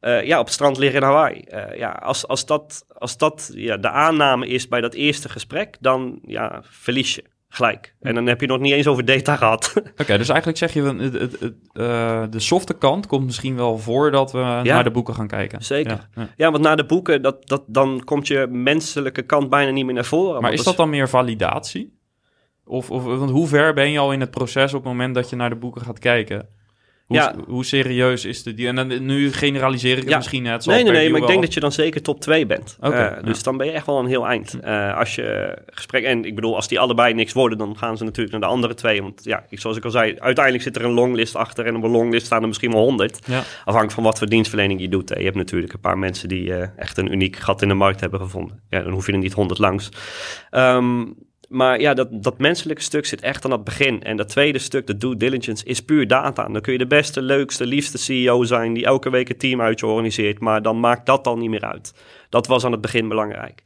[0.00, 1.44] uh, ja, op het strand liggen in Hawaii.
[1.48, 5.76] Uh, ja, als, als dat, als dat ja, de aanname is bij dat eerste gesprek,
[5.80, 7.24] dan ja, verlies je.
[7.48, 7.94] gelijk.
[8.00, 9.72] En dan heb je nog niet eens over data gehad.
[10.00, 13.78] Oké, dus eigenlijk zeg je, het, het, het, uh, de softe kant komt misschien wel
[13.78, 15.64] voordat we naar de boeken gaan kijken.
[15.64, 16.08] Zeker.
[16.14, 16.28] Ja, ja.
[16.36, 19.94] ja, want na de boeken, dat, dat, dan komt je menselijke kant bijna niet meer
[19.94, 20.42] naar voren.
[20.42, 21.98] Maar is dat dan meer validatie?
[22.64, 25.30] Of, of want hoe ver ben je al in het proces op het moment dat
[25.30, 26.48] je naar de boeken gaat kijken?
[27.10, 27.34] Hoe, ja.
[27.48, 28.66] hoe serieus is de die?
[28.66, 30.66] En nu generaliseer ik het misschien net.
[30.66, 32.76] Nee, nee, nee, maar ik denk dat je dan zeker top 2 bent.
[32.80, 34.58] Okay, uh, dus dan ben je echt wel een heel eind.
[34.64, 38.04] Uh, als je gesprek, en ik bedoel, als die allebei niks worden, dan gaan ze
[38.04, 39.02] natuurlijk naar de andere twee.
[39.02, 41.66] Want ja, zoals ik al zei, uiteindelijk zit er een longlist achter.
[41.66, 43.18] En op een longlist staan er misschien wel 100.
[43.26, 43.38] Ja.
[43.38, 45.08] Afhankelijk van wat voor dienstverlening je doet.
[45.08, 48.00] Je hebt natuurlijk een paar mensen die uh, echt een uniek gat in de markt
[48.00, 48.60] hebben gevonden.
[48.68, 49.88] Ja, dan hoef je er niet 100 langs.
[50.50, 51.14] Um,
[51.50, 54.02] maar ja, dat, dat menselijke stuk zit echt aan het begin.
[54.02, 56.48] En dat tweede stuk, de due diligence, is puur data.
[56.48, 59.80] Dan kun je de beste, leukste, liefste CEO zijn die elke week een team uit
[59.80, 60.40] je organiseert.
[60.40, 61.94] Maar dan maakt dat dan niet meer uit.
[62.28, 63.62] Dat was aan het begin belangrijk.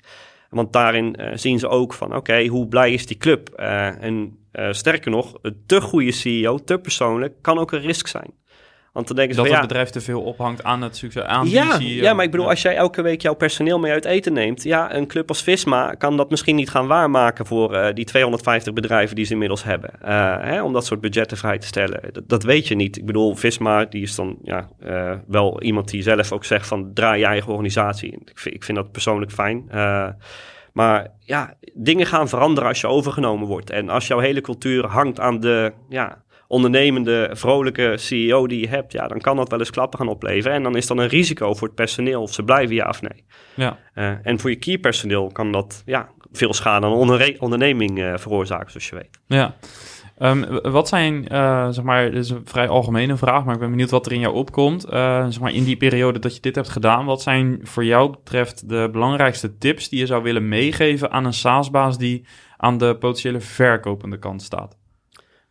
[0.50, 3.50] Want daarin uh, zien ze ook van, oké, hoe blij is die club?
[3.60, 8.06] Uh, en uh, sterker nog, een te goede CEO, te persoonlijk, kan ook een risk
[8.06, 8.30] zijn.
[8.94, 11.48] Want dan denken ze dat van, het bedrijf te veel ophangt aan het succes, aan
[11.48, 14.32] ja, die Ja, maar ik bedoel, als jij elke week jouw personeel mee uit eten
[14.32, 14.62] neemt...
[14.62, 17.46] ja, een club als Visma kan dat misschien niet gaan waarmaken...
[17.46, 19.90] voor uh, die 250 bedrijven die ze inmiddels hebben.
[20.02, 20.08] Uh,
[20.40, 22.00] hè, om dat soort budgetten vrij te stellen.
[22.12, 22.96] Dat, dat, weet je niet.
[22.96, 26.90] Ik bedoel, Visma, die is dan ja, uh, wel iemand die zelf ook zegt van...
[26.92, 28.12] draai je eigen organisatie.
[28.24, 29.68] Ik vind, ik vind dat persoonlijk fijn.
[30.72, 33.70] maar ja, dingen gaan veranderen als je overgenomen wordt.
[33.70, 35.72] En als jouw hele cultuur hangt aan de...
[35.88, 40.08] Ja, ondernemende, vrolijke CEO die je hebt, ja, dan kan dat wel eens klappen gaan
[40.08, 40.56] opleveren.
[40.56, 43.24] En dan is dan een risico voor het personeel of ze blijven ja of nee.
[43.54, 43.78] Ja.
[43.94, 48.16] Uh, en voor je key personeel kan dat ja, veel schade aan onder onderneming uh,
[48.16, 49.20] veroorzaken, zoals je weet.
[49.26, 49.54] Ja.
[50.18, 53.70] Um, wat zijn, uh, zeg maar, dit is een vrij algemene vraag, maar ik ben
[53.70, 54.82] benieuwd wat er in jou opkomt.
[55.28, 58.68] zeg maar, in die periode dat je dit hebt gedaan, wat zijn voor jou betreft
[58.68, 62.26] de belangrijkste tips die je zou willen meegeven aan een SaaS-baas die
[62.56, 64.76] aan de potentiële verkopende kant staat?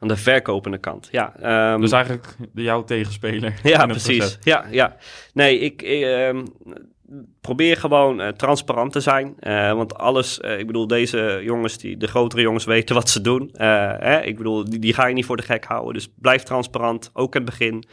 [0.04, 1.08] Aan de verkopende kant.
[1.12, 3.54] Ja, um, dus eigenlijk jouw tegenspeler.
[3.64, 4.38] Ja, precies.
[4.42, 4.96] Ja, ja.
[5.34, 6.46] Nee, ik, um,
[7.42, 9.36] probeer gewoon uh, transparant te zijn.
[9.40, 13.22] Uh, want alles, uh, ik bedoel, deze jongens, die, de grotere jongens weten wat ze
[13.22, 13.50] doen.
[13.54, 15.94] Hè, ik bedoel, die, die, ga je niet voor de gek houden.
[15.94, 17.84] Dus blijf transparant, ook in het begin.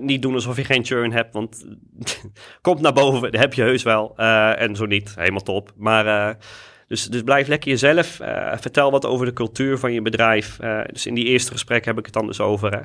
[0.00, 1.64] niet doen alsof je geen churn hebt, want
[2.60, 4.16] komt naar boven, dat heb je heus wel.
[4.16, 5.72] en zo niet, helemaal top.
[5.76, 6.36] Maar
[6.88, 8.20] dus, dus blijf lekker jezelf.
[8.20, 10.58] Uh, vertel wat over de cultuur van je bedrijf.
[10.60, 12.72] Uh, dus in die eerste gesprek heb ik het dan dus over.
[12.72, 12.80] Uh,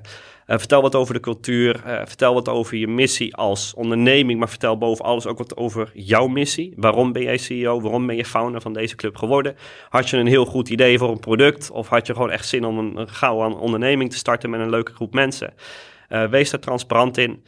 [0.45, 1.81] vertel wat over de cultuur.
[1.83, 4.39] vertel wat over je missie als onderneming.
[4.39, 6.73] Maar vertel boven alles ook wat over jouw missie.
[6.75, 7.81] Waarom ben jij CEO?
[7.81, 9.55] Waarom ben je founder van deze club geworden?
[9.89, 11.71] Had je een heel goed idee voor een product?
[11.71, 14.69] Of had je gewoon echt zin om een, een gauw onderneming te starten met een
[14.69, 15.53] leuke groep mensen?
[16.29, 17.43] wees daar transparant in.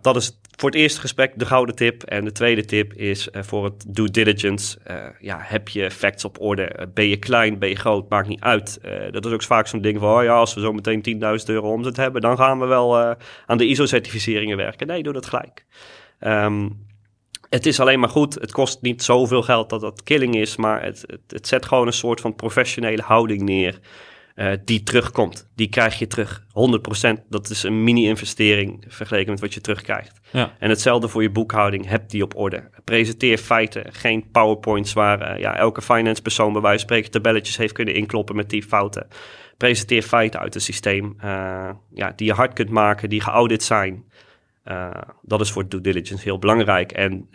[0.00, 2.02] Dat is voor het eerste gesprek de gouden tip.
[2.02, 4.78] En de tweede tip is uh, voor het due diligence.
[4.90, 6.88] Uh, ja, heb je facts op orde?
[6.94, 8.08] Ben je klein, ben je groot?
[8.08, 8.80] Maakt niet uit.
[9.10, 11.72] dat is ook vaak zo'n ding van, oh ja, als we zo meteen 10.000 euro
[11.72, 12.98] omzet hebben, dan gaan we wel
[13.46, 14.86] aan de ISO-certificeringen werken.
[14.86, 15.64] Nee, doe dat gelijk.
[16.20, 16.88] Um,
[17.50, 18.34] het is alleen maar goed.
[18.34, 21.92] Het kost niet zoveel geld dat dat killing is, maar het, het zet gewoon een
[21.92, 23.78] soort van professionele houding neer.
[24.36, 25.48] Uh, die terugkomt.
[25.54, 26.42] Die krijg je terug.
[26.42, 27.28] 100%.
[27.28, 30.20] Dat is een mini-investering vergeleken met wat je terugkrijgt.
[30.30, 30.52] Ja.
[30.58, 31.88] En hetzelfde voor je boekhouding.
[31.88, 32.70] Heb die op orde.
[32.84, 33.92] Presenteer feiten.
[33.92, 37.94] Geen powerpoints waar uh, ja, elke finance persoon bij wijze van spreken tabelletjes heeft kunnen
[37.94, 39.08] inkloppen met die fouten.
[39.56, 41.16] Presenteer feiten uit het systeem.
[41.24, 43.08] Uh, ja, die je hard kunt maken.
[43.08, 44.04] Die geaudit zijn.
[45.22, 46.92] dat is voor due diligence heel belangrijk.
[46.92, 47.28] En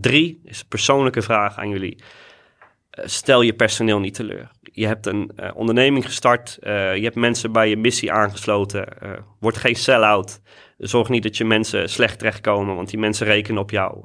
[0.00, 1.98] drie is een persoonlijke vraag aan jullie.
[2.90, 7.52] Stel je personeel niet teleur je hebt een uh, onderneming gestart, uh, je hebt mensen
[7.52, 8.86] bij je missie aangesloten.
[9.02, 10.40] Uh, word geen sell-out.
[10.78, 13.98] Zorg niet dat je mensen slecht terechtkomen, want die mensen rekenen op jou.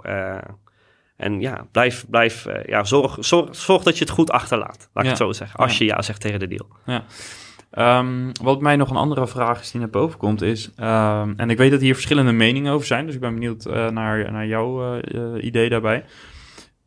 [1.18, 5.10] en ja, blijf, blijf ja, zorg, zorg, zorg dat je het goed achterlaat, laat ik
[5.10, 5.60] het zo zeggen.
[5.60, 6.68] Als je ja zegt tegen de deal.
[6.86, 7.04] Ja.
[8.00, 11.50] Um, wat mij nog een andere vraag is die naar boven komt is, um, en
[11.50, 15.00] ik weet dat hier verschillende meningen over zijn, dus ik ben benieuwd naar, naar jouw
[15.38, 16.04] idee daarbij.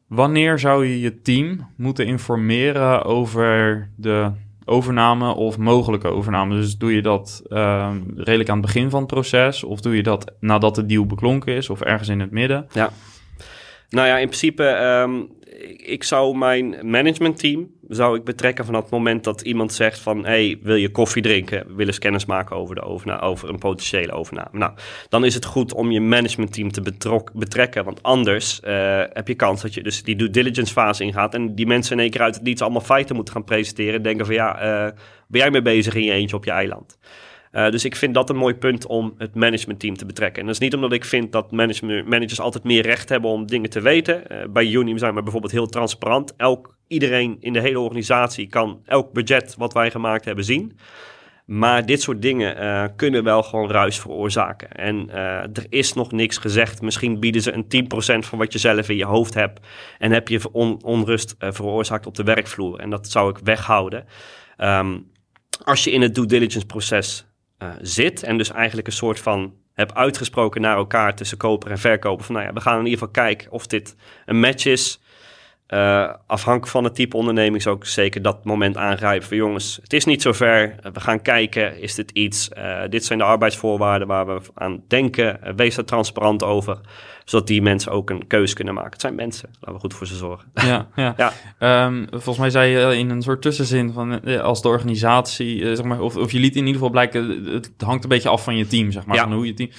[0.08, 4.30] Wanneer zou je je team moeten informeren over de
[4.64, 6.54] overname of mogelijke overname?
[6.54, 10.02] Dus doe je dat uh, redelijk aan het begin van het proces, of doe je
[10.02, 12.66] dat nadat de deal beklonken is, of ergens in het midden?
[12.72, 12.90] Ja.
[13.90, 15.28] Nou ja, in principe, um,
[15.76, 20.24] ik zou mijn managementteam zou ik betrekken van het moment dat iemand zegt van...
[20.24, 21.66] hey, wil je koffie drinken?
[21.66, 24.58] We willen kennis maken over, de overname, over een potentiële overname.
[24.58, 24.72] Nou,
[25.08, 27.84] dan is het goed om je managementteam te betrok, betrekken.
[27.84, 31.34] Want anders uh, heb je kans dat je dus die due diligence fase ingaat...
[31.34, 34.02] en die mensen in één keer uit het niets allemaal feiten moeten gaan presenteren...
[34.02, 34.92] denken van ja, uh,
[35.28, 36.98] ben jij mee bezig in je eentje op je eiland?
[37.52, 40.40] Uh, dus ik vind dat een mooi punt om het managementteam te betrekken.
[40.40, 43.70] En dat is niet omdat ik vind dat managers altijd meer recht hebben om dingen
[43.70, 44.22] te weten.
[44.32, 46.36] Uh, bij Unium zijn we bijvoorbeeld heel transparant.
[46.36, 50.78] Elk, iedereen in de hele organisatie kan elk budget wat wij gemaakt hebben zien.
[51.46, 54.72] Maar dit soort dingen uh, kunnen wel gewoon ruis veroorzaken.
[54.72, 55.10] En
[55.52, 56.82] er is nog niks gezegd.
[56.82, 57.88] Misschien bieden ze een
[58.24, 59.66] 10% van wat je zelf in je hoofd hebt.
[59.98, 62.78] En heb je on onrust veroorzaakt op de werkvloer.
[62.78, 64.04] En dat zou ik weghouden.
[64.58, 65.10] Um,
[65.64, 67.27] als je in het due diligence proces
[67.80, 72.24] zit en dus eigenlijk een soort van hebt uitgesproken naar elkaar tussen koper en verkoper.
[72.24, 75.00] Van nou ja, we gaan in ieder geval kijken of dit een match is.
[75.68, 79.28] Uh, afhankelijk van het type onderneming zou ik zeker dat moment aangrijpen.
[79.28, 80.74] Van jongens, het is niet zo ver.
[80.92, 82.50] we gaan kijken, is dit iets?
[82.58, 85.56] Uh, dit zijn de arbeidsvoorwaarden waar we aan denken.
[85.56, 86.80] Wees er transparant over,
[87.24, 88.92] zodat die mensen ook een keuze kunnen maken.
[88.92, 90.50] Het zijn mensen, laten we goed voor ze zorgen.
[90.54, 91.14] Ja, ja.
[91.58, 91.86] ja.
[91.86, 96.00] Um, volgens mij zei je in een soort tussenzin van als de organisatie, zeg maar,
[96.00, 98.66] of, of je liet in ieder geval blijken, het hangt een beetje af van je
[98.66, 99.22] team, zeg maar, ja.
[99.22, 99.70] van hoe je team.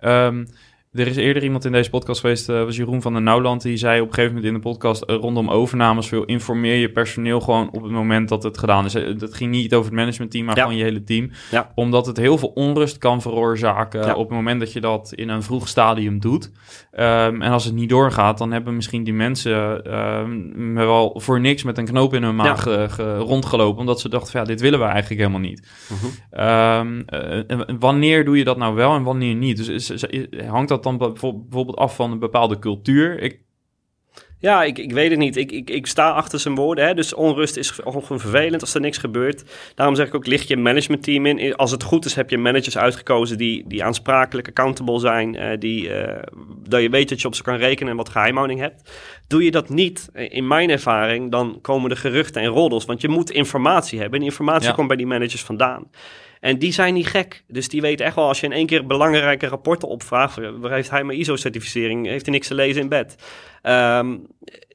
[0.00, 0.48] Um,
[0.96, 3.76] er is eerder iemand in deze podcast geweest, uh, was Jeroen van der Nauwland, die
[3.76, 7.40] zei op een gegeven moment in de podcast uh, rondom overnames veel informeer je personeel
[7.40, 8.92] gewoon op het moment dat het gedaan is.
[8.92, 10.62] Dat ging niet over het managementteam, maar Ja.
[10.62, 11.30] gewoon je hele team.
[11.50, 11.72] Ja.
[11.74, 14.14] Omdat het heel veel onrust kan veroorzaken Ja.
[14.14, 16.52] op het moment dat je dat in een vroeg stadium doet.
[16.92, 21.62] Ehm, en als het niet doorgaat, dan hebben misschien die mensen ehm, wel voor niks
[21.62, 23.80] met een knoop in hun maag eh, ge- rondgelopen.
[23.80, 25.68] Omdat ze dachten van ja, dit willen we eigenlijk helemaal niet.
[25.88, 26.40] Mhm.
[26.40, 29.56] Ehm, eh, wanneer doe je dat nou wel en wanneer niet?
[29.56, 33.20] Dus is, is- hangt dat dan bijvo- bijvoorbeeld af van een bepaalde cultuur?
[33.22, 33.44] Ik,
[34.38, 35.36] Ja, ik, ik weet het niet.
[35.36, 36.86] Ik, ik, ik sta achter zijn woorden.
[36.86, 36.94] Hè?
[36.94, 39.44] Dus onrust is gewoon vervelend als er niks gebeurt.
[39.74, 41.56] Daarom zeg ik ook, licht je managementteam in.
[41.56, 45.34] Als het goed is, heb je managers uitgekozen die, die aansprakelijk, accountable zijn.
[45.36, 46.22] eh, die, eh,
[46.68, 48.90] dat je weet dat je op ze kan rekenen en wat geheimhouding hebt.
[49.26, 52.84] Doe je dat niet, eh, in mijn ervaring, dan komen er geruchten en roddels.
[52.84, 54.18] Want je moet informatie hebben.
[54.18, 54.74] En informatie Ja.
[54.74, 55.90] komt bij die managers vandaan.
[56.40, 57.44] En die zijn niet gek.
[57.48, 60.36] Dus die weten echt wel, als je in één keer belangrijke rapporten opvraagt.
[60.36, 62.06] Waar heeft hij mijn ISO-certificering?
[62.06, 63.16] Heeft hij niks te lezen in bed?
[63.62, 64.16] Ehm,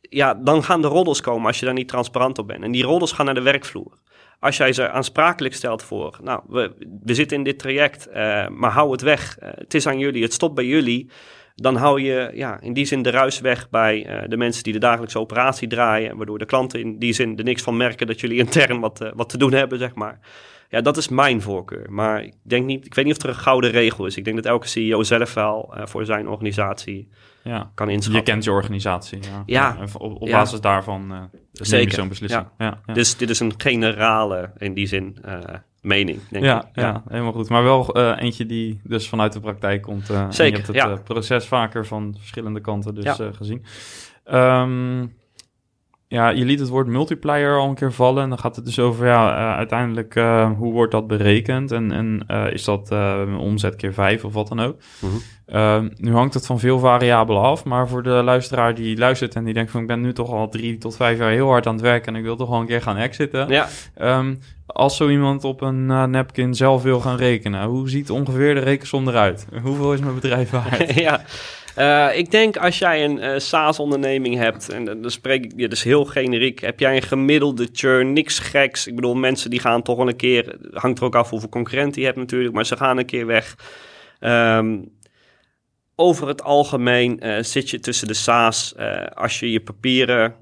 [0.01, 2.63] ja, dan gaan de roddels komen als je daar niet transparant op bent.
[2.63, 3.99] En die roddels gaan naar de werkvloer.
[4.39, 8.71] Als jij ze aansprakelijk stelt voor, nou, we, we zitten in dit traject, eh, maar
[8.71, 9.37] hou het weg.
[9.37, 11.09] Eh, het is aan jullie, het stopt bij jullie.
[11.61, 14.73] Dan hou je ja, in die zin de ruis weg bij eh, de mensen die
[14.73, 16.17] de dagelijkse operatie draaien.
[16.17, 19.09] Waardoor de klanten in die zin er niks van merken dat jullie intern wat, eh,
[19.15, 20.19] wat te doen hebben, zeg maar.
[20.71, 21.85] Ja, dat is mijn voorkeur.
[21.91, 24.17] Maar ik denk niet, ik weet niet of er een gouden regel is.
[24.17, 27.09] Ik denk dat elke CEO zelf wel eh, voor zijn organisatie
[27.43, 27.71] ja.
[27.75, 28.23] kan Je inschatten.
[28.23, 29.19] kent je organisatie.
[29.45, 29.77] Ja.
[29.97, 31.93] Op, basis daarvan je Zeker.
[31.93, 32.45] zo'n beslissing.
[32.57, 32.79] Ja.
[32.93, 35.39] Dus dit is een generale, in die zin, eh,
[35.81, 36.67] mening, denk ja, ik.
[36.73, 37.03] ja.
[37.07, 37.49] helemaal goed.
[37.49, 40.09] Maar wel eentje die dus vanuit de praktijk komt.
[40.09, 41.03] eh, en Zeker, je hebt het ja.
[41.03, 43.65] proces vaker van verschillende kanten dus gezien.
[44.23, 45.05] Ehm,
[46.11, 48.23] ja, je liet het woord multiplier al een keer vallen.
[48.23, 51.71] En dan gaat het dus over, ja, eh, uiteindelijk, eh, hoe wordt dat berekend?
[51.71, 54.75] En, en eh, is dat een omzet keer vijf of wat dan ook?
[54.99, 55.11] Mhm.
[55.45, 59.43] Ehm, nu hangt het van veel variabelen af, maar voor de luisteraar die luistert en
[59.43, 61.73] die denkt van ik ben nu toch al drie tot vijf jaar heel hard aan
[61.73, 63.47] het werken en ik wil toch wel een keer gaan exiten.
[63.47, 68.53] Ja, Ehm, als zo iemand op een napkin zelf wil gaan rekenen, hoe ziet ongeveer
[68.53, 69.47] de rekensom eruit?
[69.63, 70.93] Hoeveel is mijn bedrijf waard?
[71.07, 71.21] ja.
[71.75, 75.83] Eh, ik denk als jij een eh SaaS-onderneming hebt, en dan spreek ik, ja, is
[75.83, 78.87] heel generiek, heb jij een gemiddelde churn, niks geks.
[78.87, 81.95] Ik bedoel, mensen die gaan toch wel een keer, hangt er ook af hoeveel concurrent
[81.95, 83.55] je hebt natuurlijk, maar ze gaan een keer weg.
[84.19, 84.79] Ehm,
[85.95, 88.75] over het algemeen eh, zit je tussen de SaaS,
[89.13, 90.35] als je je papieren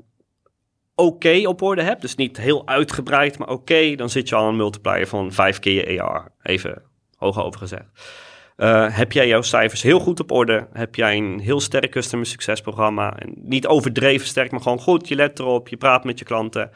[0.95, 4.55] oké op orde hebt, dus niet heel uitgebreid, maar oké, dan zit je al een
[4.55, 6.31] multiplier van vijf keer je AR.
[6.43, 6.81] Even
[7.15, 7.85] hoog over gezegd.
[8.59, 10.67] Uh, heb jij jouw cijfers heel goed op orde?
[10.73, 13.17] Heb jij een heel sterk customer succes programma?
[13.17, 15.07] En niet overdreven sterk, maar gewoon goed.
[15.07, 16.71] Je let erop, je praat met je klanten.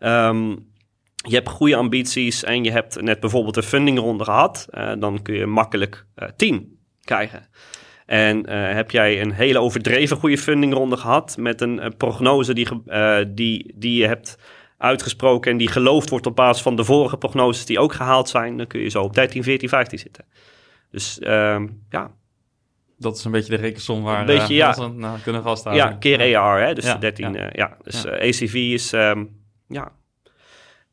[0.00, 0.74] Um,
[1.16, 4.66] je hebt goede ambities en je hebt net bijvoorbeeld een fundingronde gehad.
[4.70, 7.48] Uh, dan kun je makkelijk uh, 10 krijgen.
[8.06, 12.68] En heb jij een hele overdreven goede fundingronde gehad met een, prognose die,
[13.34, 14.38] die, die je hebt
[14.78, 18.56] uitgesproken en die geloofd wordt op basis van de vorige prognoses die ook gehaald zijn,
[18.56, 20.24] dan kun je zo op 13, 14, 15 zitten.
[20.90, 22.10] Dus uh, ja.
[22.98, 24.74] Dat is een beetje de rekensom waar een beetje, ja.
[24.74, 25.86] we ons aan kunnen vasthouden.
[25.86, 26.40] Ja, keer ja.
[26.40, 26.74] AR, hè?
[26.74, 27.32] dus Ja, 13.
[27.32, 27.44] ja.
[27.44, 27.76] Uh, ja.
[27.82, 29.92] Dus uh, ACV is, um, ja.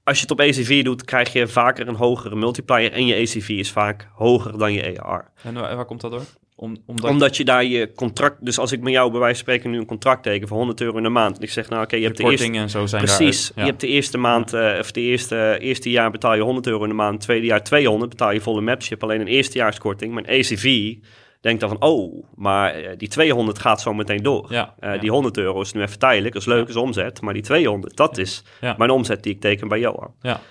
[0.04, 3.50] Als je het op ACV doet, krijg je vaker een hogere multiplier en je ACV
[3.50, 5.32] is vaak hoger dan je AR.
[5.44, 6.26] En waar, waar komt dat door?
[6.64, 8.46] Om, omdat, omdat je daar je contract...
[8.46, 10.82] Dus als ik met jou bij wijze van spreken nu een contract teken voor 100
[10.82, 11.38] euro in de maand...
[11.38, 12.52] en ik zeg, nou oké, okay, je hebt de eerste...
[12.52, 13.62] en zo zijn Precies, ja.
[13.62, 14.54] je hebt de eerste maand...
[14.54, 17.22] Uh, of de eerste, eerste jaar betaal je 100 euro in de maand...
[17.22, 19.04] tweede jaar 200, betaal je volle membership...
[19.04, 20.14] alleen een eerstejaarskorting.
[20.14, 20.96] Maar een ACV
[21.42, 21.82] denkt dan van...
[21.82, 24.46] oh, maar uh, die 200 gaat zo meteen door.
[24.50, 25.00] Ja, uh, ja.
[25.00, 27.22] Die 100 euro is nu even tijdelijk, dat is leuk, is omzet...
[27.22, 28.44] maar die 200, dat is
[28.78, 30.14] mijn omzet die ik teken bij Johan.
[30.22, 30.42] Ja.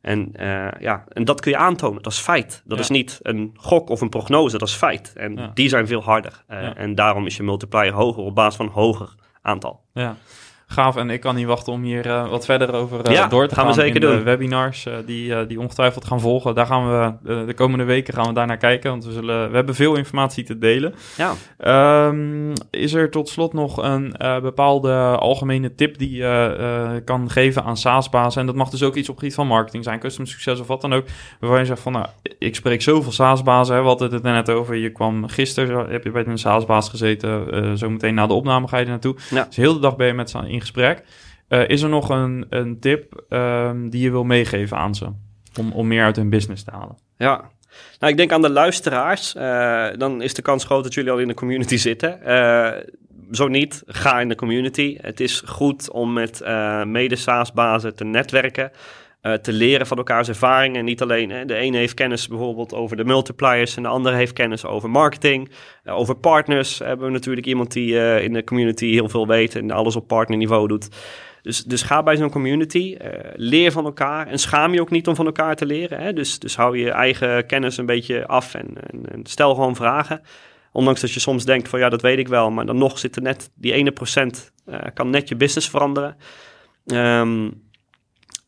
[0.00, 2.62] En, uh, ja, en dat kun je aantonen, dat is feit.
[2.64, 2.82] Dat Ja.
[2.84, 5.12] is niet een gok of een prognose, dat is feit.
[5.16, 5.50] En Ja.
[5.54, 6.44] die zijn veel harder.
[6.50, 6.76] Uh, Ja.
[6.76, 9.80] En daarom is je multiplier hoger op basis van een hoger aantal.
[9.92, 10.16] Ja,
[10.72, 10.96] gaaf.
[10.96, 13.54] En ik kan niet wachten om hier eh, wat verder over eh, Ja, door te
[13.54, 13.74] gaan gaan.
[13.74, 14.24] we zeker in de doen.
[14.24, 16.54] webinars eh, die, die ongetwijfeld gaan volgen.
[16.54, 18.90] Daar gaan we de komende weken gaan we daar naar kijken.
[18.90, 20.94] Want we, zullen, we hebben veel informatie te delen.
[21.16, 27.64] Ja, Ehm, is er tot slot nog een bepaalde algemene tip die je kan geven
[27.64, 28.40] aan SaaS-bazen?
[28.40, 30.66] En dat mag dus ook iets op het gebied van marketing zijn, custom succes of
[30.66, 31.04] wat dan ook.
[31.40, 32.06] Waarvan je zegt van, nou,
[32.38, 33.74] ik spreek zoveel SaaS-bazen.
[33.74, 34.76] hè, We hadden het er net over.
[34.76, 37.78] Je kwam gisteren, heb je bij een SaaS-baas gezeten.
[37.78, 39.16] zo meteen na de opname ga je er naartoe.
[39.30, 39.44] Ja.
[39.44, 41.02] Dus heel de dag ben je met ze gesprek.
[41.48, 45.06] Eh, is er nog een, een tip ehm, die je wil meegeven aan ze?
[45.58, 46.96] Om, om meer uit hun business te halen.
[47.16, 47.50] ja.
[47.98, 49.34] Nou, ik denk aan de luisteraars.
[49.34, 52.22] Eh, dan is de kans groot dat jullie al in de community zitten.
[52.22, 52.82] Eh,
[53.32, 54.96] zo niet, ga in de community.
[55.00, 58.70] Het is goed om met eh mede-SaaS-bazen te netwerken.
[59.20, 60.78] Eh, te leren van elkaars ervaringen.
[60.78, 63.76] En niet alleen, hè, de ene heeft kennis bijvoorbeeld over de multipliers...
[63.76, 65.50] en de andere heeft kennis over marketing.
[65.84, 69.56] Eh, over partners hebben we natuurlijk iemand die eh, in de community heel veel weet...
[69.56, 70.88] en alles op partnerniveau doet.
[71.42, 72.96] Dus, dus ga bij zo'n community,
[73.34, 76.00] leer van elkaar en schaam je ook niet om van elkaar te leren.
[76.00, 76.12] Hè?
[76.12, 78.68] Dus, dus hou je eigen kennis een beetje af en,
[79.12, 80.20] en, stel gewoon vragen.
[80.72, 83.16] Ondanks dat je soms denkt van ja, dat weet ik wel, maar dan nog zit
[83.16, 84.52] er net die ene procent,
[84.94, 86.16] kan net je business veranderen.
[86.86, 87.48] Ehm,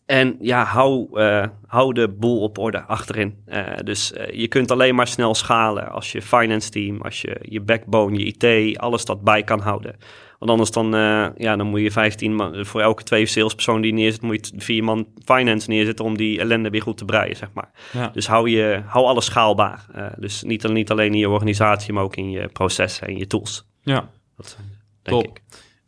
[0.07, 3.37] en ja, hou, eh, hou de boel op orde achterin.
[3.47, 7.37] Eh, dus eh, je kunt alleen maar snel schalen als je finance team, als je
[7.43, 9.97] je backbone, je IT, alles dat bij kan houden.
[10.39, 10.91] Want anders dan,
[11.37, 14.85] ja, dan moet je 15 man, voor elke twee salespersoon die neerzet, moet je vier
[14.85, 17.71] man finance neerzetten om die ellende weer goed te breien, zeg maar.
[17.93, 18.09] Ja.
[18.09, 19.87] Dus hou, je, hou alles schaalbaar.
[20.17, 23.67] Dus niet, niet alleen in je organisatie, maar ook in je processen en je tools.
[23.83, 24.11] ja.
[24.37, 24.57] Dat
[25.03, 25.37] denk Top.
[25.37, 25.43] ik.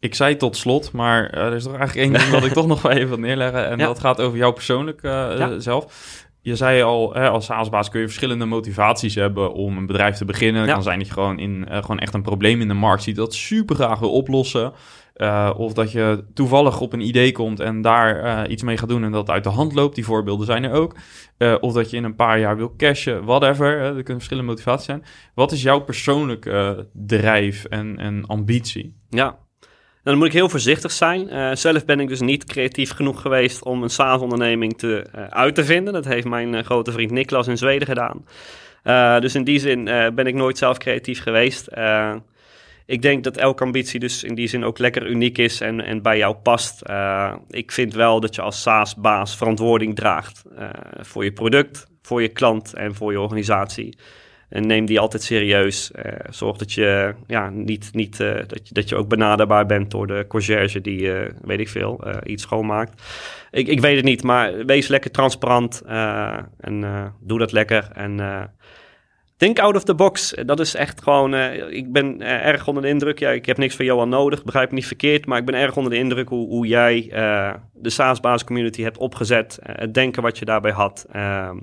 [0.04, 2.66] Ik zei tot slot, maar eh, er is toch eigenlijk één ding wat ik toch
[2.66, 3.68] nog wel even wil neerleggen.
[3.68, 3.86] En Ja.
[3.86, 5.50] dat gaat over jou persoonlijk eh, Ja.
[5.50, 6.12] eh, zelf.
[6.40, 10.24] Je zei al, hè, als SaaS-baas kun je verschillende motivaties hebben om een bedrijf te
[10.24, 10.60] beginnen.
[10.60, 10.74] Het Ja.
[10.74, 13.34] kan zijn dat je gewoon, in, gewoon echt een probleem in de markt ziet dat
[13.34, 14.72] super graag wil oplossen.
[15.56, 19.12] Of dat je toevallig op een idee komt en daar iets mee gaat doen en
[19.12, 19.94] dat uit de hand loopt.
[19.94, 20.94] Die voorbeelden zijn er ook.
[21.60, 23.78] Of dat je in een paar jaar wil cashen, whatever.
[23.80, 25.04] Er kunnen verschillende motivaties zijn.
[25.34, 28.94] Wat is jouw persoonlijke drijf en, en ambitie?
[29.08, 29.38] Ja.
[30.04, 31.28] Dan moet ik heel voorzichtig zijn.
[31.28, 35.54] Eh, zelf ben ik dus niet creatief genoeg geweest om een SaaS-onderneming te, eh, uit
[35.54, 35.92] te vinden.
[35.92, 38.24] Dat heeft mijn eh, grote vriend Niklas in Zweden gedaan.
[39.20, 39.84] Dus in die zin
[40.14, 41.68] ben ik nooit zelf creatief geweest.
[42.86, 46.02] Ik denk dat elke ambitie dus in die zin ook lekker uniek is en, en
[46.02, 46.82] bij jou past.
[47.50, 50.42] Ik vind wel dat je als SaaS-baas verantwoording draagt
[51.00, 53.96] voor je product, voor je klant en voor je organisatie.
[54.54, 55.92] En neem die altijd serieus.
[55.92, 59.90] Eh, zorg dat je, ja, niet, niet, eh, dat, je, dat je ook benaderbaar bent
[59.90, 63.02] door de conciërge die, eh, weet ik veel, iets schoonmaakt.
[63.50, 65.82] Ik, ik weet het niet, maar wees lekker transparant
[66.60, 67.88] en doe dat lekker.
[67.92, 68.20] En
[69.36, 70.34] think out of the box.
[70.46, 71.34] Dat is echt gewoon,
[71.70, 73.18] ik ben erg onder de indruk.
[73.18, 75.26] Ja, ik heb niks van Johan nodig, begrijp me niet verkeerd.
[75.26, 77.06] Maar ik ben erg onder de indruk hoe, hoe jij
[77.72, 79.58] de SaaS-baas community hebt opgezet.
[79.62, 81.06] het denken wat je daarbij had.
[81.12, 81.56] Ehm,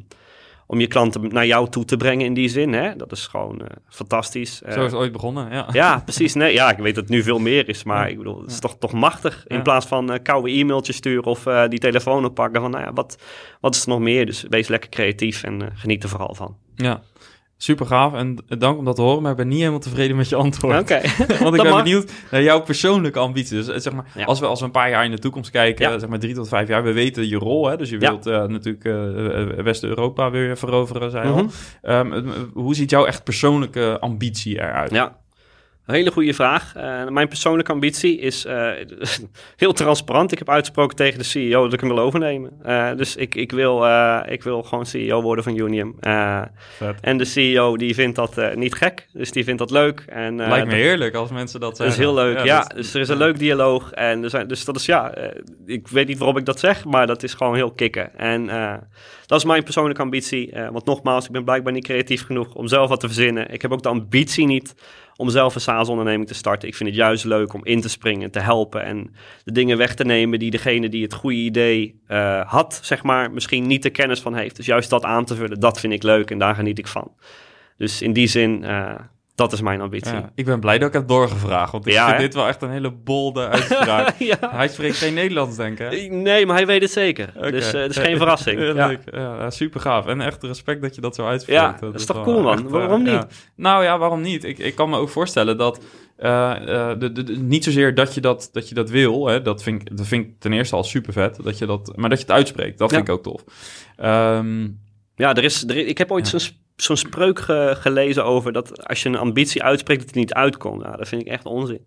[0.71, 2.73] om je klanten naar jou toe te brengen in die zin.
[2.73, 2.95] Hè?
[2.95, 4.61] Dat is gewoon eh, fantastisch.
[4.61, 5.67] Eh, Zo is het ooit begonnen, ja.
[5.71, 6.33] ja, precies.
[6.33, 8.59] Nee, ja, ik weet dat het nu veel meer is, maar ik bedoel, het is
[8.59, 9.43] toch, toch machtig.
[9.47, 9.61] In Ja.
[9.61, 12.61] plaats van eh, koude e-mailtjes sturen of die telefoon oppakken.
[12.61, 13.17] Van, nou ja, wat,
[13.61, 14.25] wat is er nog meer?
[14.25, 16.55] Dus wees lekker creatief en geniet er vooral van.
[16.75, 17.01] Ja,
[17.63, 18.13] super gaaf.
[18.13, 20.79] En dank om dat te horen, maar ik ben niet helemaal tevreden met je antwoord.
[20.79, 21.01] Oké.
[21.43, 21.83] Want ik ben mag.
[21.83, 23.49] benieuwd naar jouw persoonlijke ambities.
[23.49, 24.23] Dus eh, zeg maar, Ja.
[24.25, 25.99] als, we, als we een paar jaar in de toekomst kijken, Ja.
[25.99, 27.67] zeg maar drie tot vijf jaar, we weten je rol.
[27.67, 27.77] Hè?
[27.77, 28.09] Dus je Ja.
[28.09, 31.37] wilt eh, natuurlijk eh, West-Europa weer veroveren, zei Mhm.
[31.37, 31.45] al.
[31.81, 32.21] Ehm, eh,
[32.53, 34.91] hoe ziet jouw echt persoonlijke ambitie eruit?
[34.91, 35.15] Ja,
[35.85, 36.75] een hele goede vraag.
[36.75, 38.69] Eh, mijn persoonlijke ambitie is eh,
[39.55, 40.31] heel transparant.
[40.31, 42.51] Ik heb uitgesproken tegen de CEO dat ik hem wil overnemen.
[42.63, 43.85] Eh, dus ik, ik, wil,
[44.27, 45.95] ik wil gewoon CEO worden van Unium.
[47.01, 50.03] En de CEO die vindt dat niet gek, dus die vindt dat leuk.
[50.07, 51.95] En, Lijkt me heerlijk als mensen dat Dat zeggen.
[51.95, 52.59] is heel leuk, ja.
[52.61, 53.91] dat- dus er is een leuk dialoog.
[53.91, 55.13] En er zijn, dus dat is ja,
[55.65, 58.17] ik weet niet waarom ik dat zeg, maar dat is gewoon heel kicken.
[58.17, 58.45] En
[59.25, 60.53] dat is mijn persoonlijke ambitie.
[60.71, 63.51] want nogmaals, ik ben blijkbaar niet creatief genoeg om zelf wat te verzinnen.
[63.53, 64.75] Ik heb ook de ambitie niet
[65.21, 66.67] om zelf een SaaS-onderneming te starten.
[66.67, 69.13] Ik vind het juist leuk om in te springen, te helpen en
[69.43, 73.31] de dingen weg te nemen die degene die het goede idee eh, had, zeg maar,
[73.31, 74.55] misschien niet de kennis van heeft.
[74.55, 77.11] Dus juist dat aan te vullen, dat vind ik leuk en daar geniet ik van.
[77.77, 78.95] Dus in die zin, eh,
[79.41, 80.13] Dat is mijn ambitie.
[80.13, 82.23] Ja, ik ben blij dat ik heb doorgevraagd, want ik Ja, vind hè?
[82.23, 84.15] dit wel echt een hele bolde uitspraak.
[84.31, 84.37] ja.
[84.41, 86.11] Hij spreekt geen Nederlands, denk ik.
[86.11, 87.33] Nee, maar hij weet het zeker.
[87.51, 88.59] Dus eh, het is geen verrassing.
[89.11, 90.05] Ja, super gaaf.
[90.07, 91.59] En echt respect dat je dat zo uitspreekt.
[91.61, 92.53] Ja, dat is toch cool, man?
[92.53, 93.25] echt, eh, Waarom niet?
[93.55, 94.43] Nou ja, waarom niet?
[94.43, 95.83] Ik, ik kan me ook voorstellen dat...
[96.17, 96.53] eh,
[96.99, 99.27] de, de, de- niet zozeer dat je dat, dat, je dat wil.
[99.27, 101.43] Hè, dat, vind ik, dat vind ik ten eerste al super vet.
[101.43, 103.43] Dat je dat, maar dat je het uitspreekt, dat vind ik ook tof.
[103.97, 104.67] Ehm,
[105.15, 106.39] Ja, er is, er, ik heb ooit zo'n
[106.83, 110.83] zo'n spreuk ge- gelezen over dat als je een ambitie uitspreekt, dat het niet uitkomt.
[110.83, 111.79] Nou, dat vind ik echt onzin.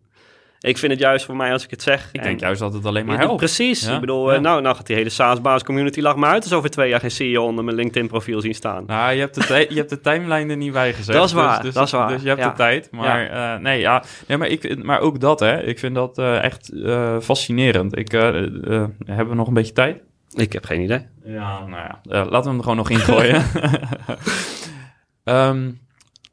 [0.61, 2.09] Ik vind het juist voor mij als ik het zeg.
[2.12, 3.36] ik en- denk juist dat het alleen maar helpt.
[3.36, 3.84] Precies.
[3.86, 4.36] Ja, Ik bedoel, ja.
[4.36, 7.01] eh, nou, nou gaat die hele SaaS-baas community lach maar uit als over twee jaar
[7.01, 8.84] geen CEO onder mijn LinkedIn-profiel zien staan.
[8.86, 11.14] Nou, je hebt de, je hebt de timeline er niet bij gezet.
[11.14, 12.49] Dat is waar, Dus, dus, dat is waar, Dus je hebt ja.
[12.51, 12.88] de tijd.
[12.90, 15.62] Maar, eh, nee, ja, nee, maar, ik, maar ook dat, hè.
[15.62, 16.70] Ik vind dat eh, echt
[17.20, 17.99] fascinerend.
[17.99, 20.03] Ik, hebben we nog een beetje tijd?
[20.34, 21.07] Ik heb geen idee.
[21.24, 23.42] Ja, nou ja, laten we hem er gewoon nog ingooien.
[25.25, 25.70] Ehm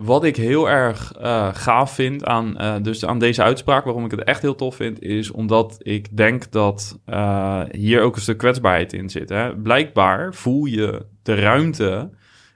[0.04, 4.12] wat ik heel erg eh, gaaf vind aan, eh, dus aan deze uitspraak, waarom ik
[4.12, 8.38] het echt heel tof vind, is omdat ik denk dat eh, hier ook een stuk
[8.38, 9.30] kwetsbaarheid in zit.
[9.30, 9.56] Hè?
[9.56, 12.10] Blijkbaar voel je de ruimte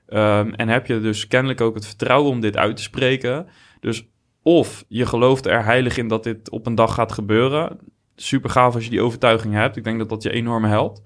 [0.07, 3.47] ehm, en heb je dus kennelijk ook het vertrouwen om dit uit te spreken.
[3.79, 4.07] Dus
[4.43, 7.79] of je gelooft er heilig in dat dit op een dag gaat gebeuren.
[8.15, 9.75] Super gaaf als je die overtuiging hebt.
[9.75, 11.01] Ik denk dat dat je enorm helpt.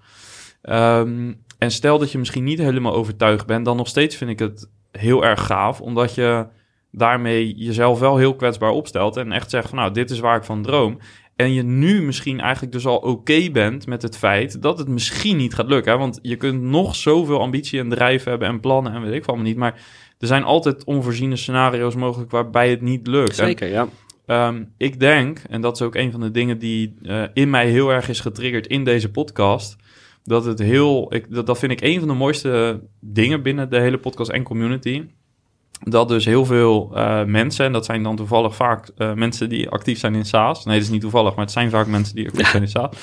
[0.61, 4.39] Ehm, en stel dat je misschien niet helemaal overtuigd bent, dan nog steeds vind ik
[4.39, 6.47] het heel erg gaaf, omdat je
[6.91, 10.43] daarmee jezelf wel heel kwetsbaar opstelt en echt zegt van nou, dit is waar ik
[10.43, 10.97] van droom.
[11.35, 15.37] En je nu misschien eigenlijk dus al oké bent met het feit dat het misschien
[15.37, 15.91] niet gaat lukken.
[15.91, 15.97] Hè?
[15.97, 19.41] Want je kunt nog zoveel ambitie en drijf hebben en plannen en weet ik van
[19.41, 19.57] niet.
[19.57, 19.81] Maar
[20.19, 23.29] er zijn altijd onvoorziene scenario's mogelijk waarbij het niet lukt.
[23.39, 23.87] En Zeker, ja.
[24.25, 27.69] Ehm, ik denk, en dat is ook een van de dingen die eh, in mij
[27.69, 29.75] heel erg is getriggerd in deze podcast,
[30.23, 33.79] dat het heel, ik, dat, dat vind ik een van de mooiste dingen binnen de
[33.79, 35.03] hele podcast en community.
[35.83, 39.69] Dat dus heel veel eh, mensen, en dat zijn dan toevallig vaak eh, mensen die
[39.69, 40.65] actief zijn in SaaS.
[40.65, 42.95] Nee, dat is niet toevallig, maar het zijn vaak mensen die actief zijn in SaaS.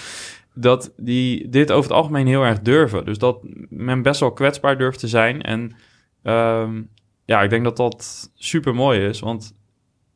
[0.55, 3.05] Dat die dit over het algemeen heel erg durven.
[3.05, 3.39] Dus dat
[3.69, 5.43] men best wel kwetsbaar durft te zijn.
[5.43, 5.77] En
[6.23, 6.83] ehm,
[7.25, 9.21] ja, ik denk dat dat super mooi is.
[9.21, 9.56] Want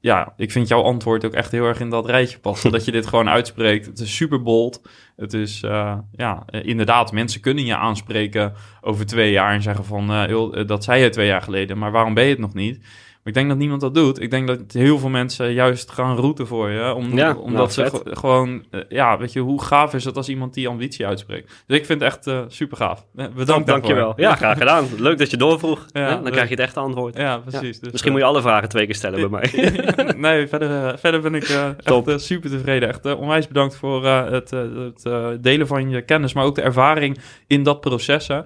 [0.01, 2.73] ja, ik vind jouw antwoord ook echt heel erg in dat rijtje passen.
[2.77, 3.87] dat je dit gewoon uitspreekt.
[3.87, 4.83] Het is super bold.
[5.17, 9.85] Het is, eh, ja, eh, inderdaad, mensen kunnen je aanspreken over twee jaar en zeggen
[9.85, 12.81] van, eh, dat zei je twee jaar geleden, maar waarom ben je het nog niet?
[13.23, 14.21] Maar ik denk dat niemand dat doet.
[14.21, 16.95] Ik denk dat heel veel mensen juist gaan routen voor je.
[16.95, 20.29] Om, Ja, omdat nou, ze gewoon, eh, ja, weet je, hoe gaaf is het als
[20.29, 21.65] iemand die ambitie uitspreekt?
[21.67, 23.07] Dus ik vind het echt eh, super gaaf.
[23.13, 24.13] Bedankt Dank, dankjewel.
[24.17, 24.85] Ja, graag gedaan.
[24.99, 25.87] Leuk dat je doorvroeg.
[25.93, 27.17] Ja, dan krijg je het echte antwoord.
[27.17, 27.81] Ja, precies.
[27.81, 29.73] Dus, Misschien moet je alle vragen twee keer stellen bij mij.
[30.17, 32.89] nee, verder, eh, verder ben ik eh, echt eh, super tevreden.
[32.89, 36.45] Echt eh, onwijs bedankt voor eh, het, eh, het eh, delen van je kennis, maar
[36.45, 38.29] ook de ervaring in dat proces.
[38.29, 38.41] hè.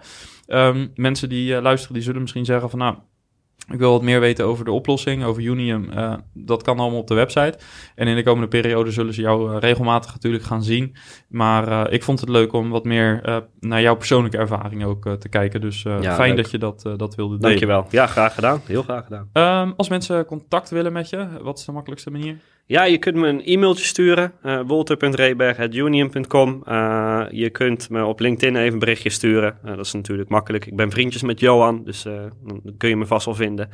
[0.46, 2.94] Ehm, mensen die eh, luisteren, die zullen misschien zeggen van nou,
[3.72, 5.90] ik wil wat meer weten over de oplossing, over Unium.
[5.90, 7.58] Eh, dat kan allemaal op de website.
[7.94, 10.96] En in de komende periode zullen ze jou eh, regelmatig natuurlijk gaan zien.
[11.28, 15.28] Maar eh, ik vond het leuk om wat meer naar jouw persoonlijke ervaring ook te
[15.28, 15.60] kijken.
[15.60, 16.42] Dus Ja, fijn leuk.
[16.42, 17.40] dat je dat, dat wilde delen.
[17.40, 17.86] Dankjewel.
[17.90, 18.60] Ja, graag gedaan.
[18.66, 19.28] Heel graag gedaan.
[19.32, 22.36] Ehm, als mensen contact willen met je, wat is de makkelijkste manier?
[22.66, 24.32] Ja, je kunt me een e-mailtje sturen.
[24.42, 29.58] eh wolter.reberg.union.com Eh, Je kunt me op LinkedIn even een berichtje sturen.
[29.64, 30.66] Eh, dat is natuurlijk makkelijk.
[30.66, 33.68] Ik ben vriendjes met Johan, dus dan kun je me vast wel vinden.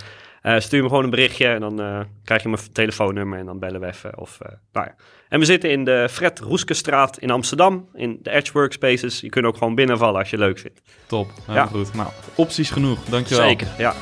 [0.58, 3.86] Stuur me gewoon een berichtje en dan krijg je mijn telefoonnummer en dan bellen we
[3.86, 4.18] even.
[4.18, 4.38] Of,
[4.72, 4.94] nou ja.
[5.28, 9.20] En we zitten in de Fred Roeskestraat in Amsterdam, in de Edge Workspaces.
[9.20, 10.80] Je kunt ook gewoon binnenvallen als je leuk vindt.
[11.06, 11.66] Top, heel Ja.
[11.66, 11.94] goed.
[11.94, 13.04] Nou, opties genoeg.
[13.04, 13.46] Dankjewel.
[13.48, 13.94] Zeker, ja.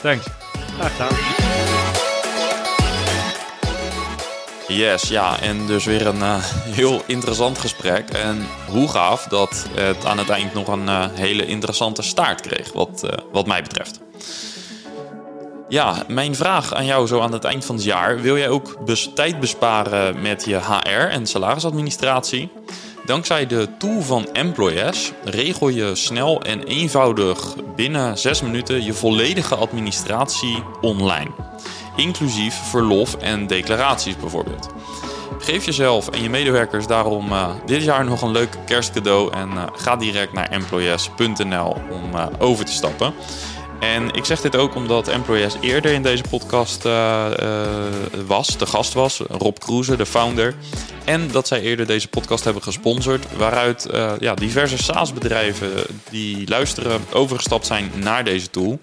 [0.00, 0.26] Thanks.
[0.78, 1.51] Graag gedaan.
[4.72, 8.10] Yes, ja, en dus weer een eh, heel interessant gesprek.
[8.10, 12.72] En hoe gaaf dat het aan het eind nog een eh, hele interessante staart kreeg,
[12.72, 14.00] wat, eh, wat mij betreft.
[15.68, 18.20] Ja, mijn vraag aan jou zo aan het eind van het jaar.
[18.20, 18.78] Wil jij ook
[19.14, 22.50] tijd besparen met je HR en salarisadministratie?
[23.06, 29.54] Dankzij de tool van Employers regel je snel en eenvoudig binnen 6 minuten je volledige
[29.54, 31.30] administratie online.
[31.96, 34.70] Inclusief verlof en declaraties bijvoorbeeld.
[35.42, 39.62] Geef jezelf en je medewerkers daarom eh, dit jaar nog een leuk kerstcadeau en eh,
[39.72, 43.14] ga direct naar employees.nl om eh, over te stappen.
[43.80, 46.82] En ik zeg dit ook omdat Employees eerder in deze podcast
[48.26, 50.54] was, de gast was, Rob Kroeze, de founder.
[51.04, 53.88] En dat zij eerder deze podcast hebben gesponsord, waaruit
[54.18, 55.70] ja, diverse SaaS-bedrijven
[56.10, 58.80] die luisteren overgestapt zijn naar deze tool.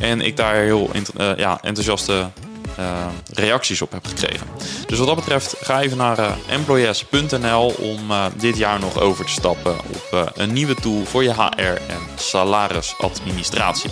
[0.00, 0.90] En ik daar heel
[1.36, 2.30] ja, enthousiaste
[2.76, 4.46] eh, reacties op heb gekregen.
[4.86, 9.24] Dus wat dat betreft, ga even naar eh, employees.nl om eh, dit jaar nog over
[9.24, 13.90] te stappen op een nieuwe tool voor je HR en salarisadministratie.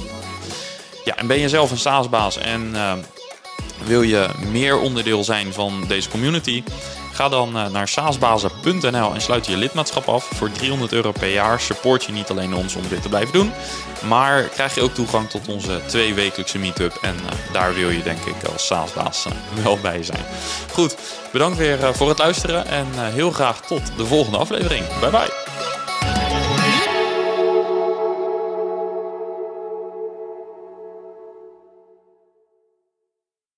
[1.05, 2.75] Ja, en ben je zelf een SaaS-baas en
[3.85, 6.63] Wil je meer onderdeel zijn van deze community?
[7.21, 10.25] Ga dan eh, naar saasbazen.nl en sluit je lidmaatschap af.
[10.35, 13.53] Voor 300 euro per jaar support je niet alleen ons om dit te blijven doen,
[14.09, 16.99] maar krijg je ook toegang tot onze twee wekelijkse meetup.
[17.03, 19.33] En uh, daar wil je denk ik als saasbaas uh,
[19.65, 20.25] wel bij zijn.
[20.73, 20.97] Goed,
[21.33, 24.85] bedankt weer voor het luisteren en heel graag tot de volgende aflevering.
[25.01, 25.60] Bye bye!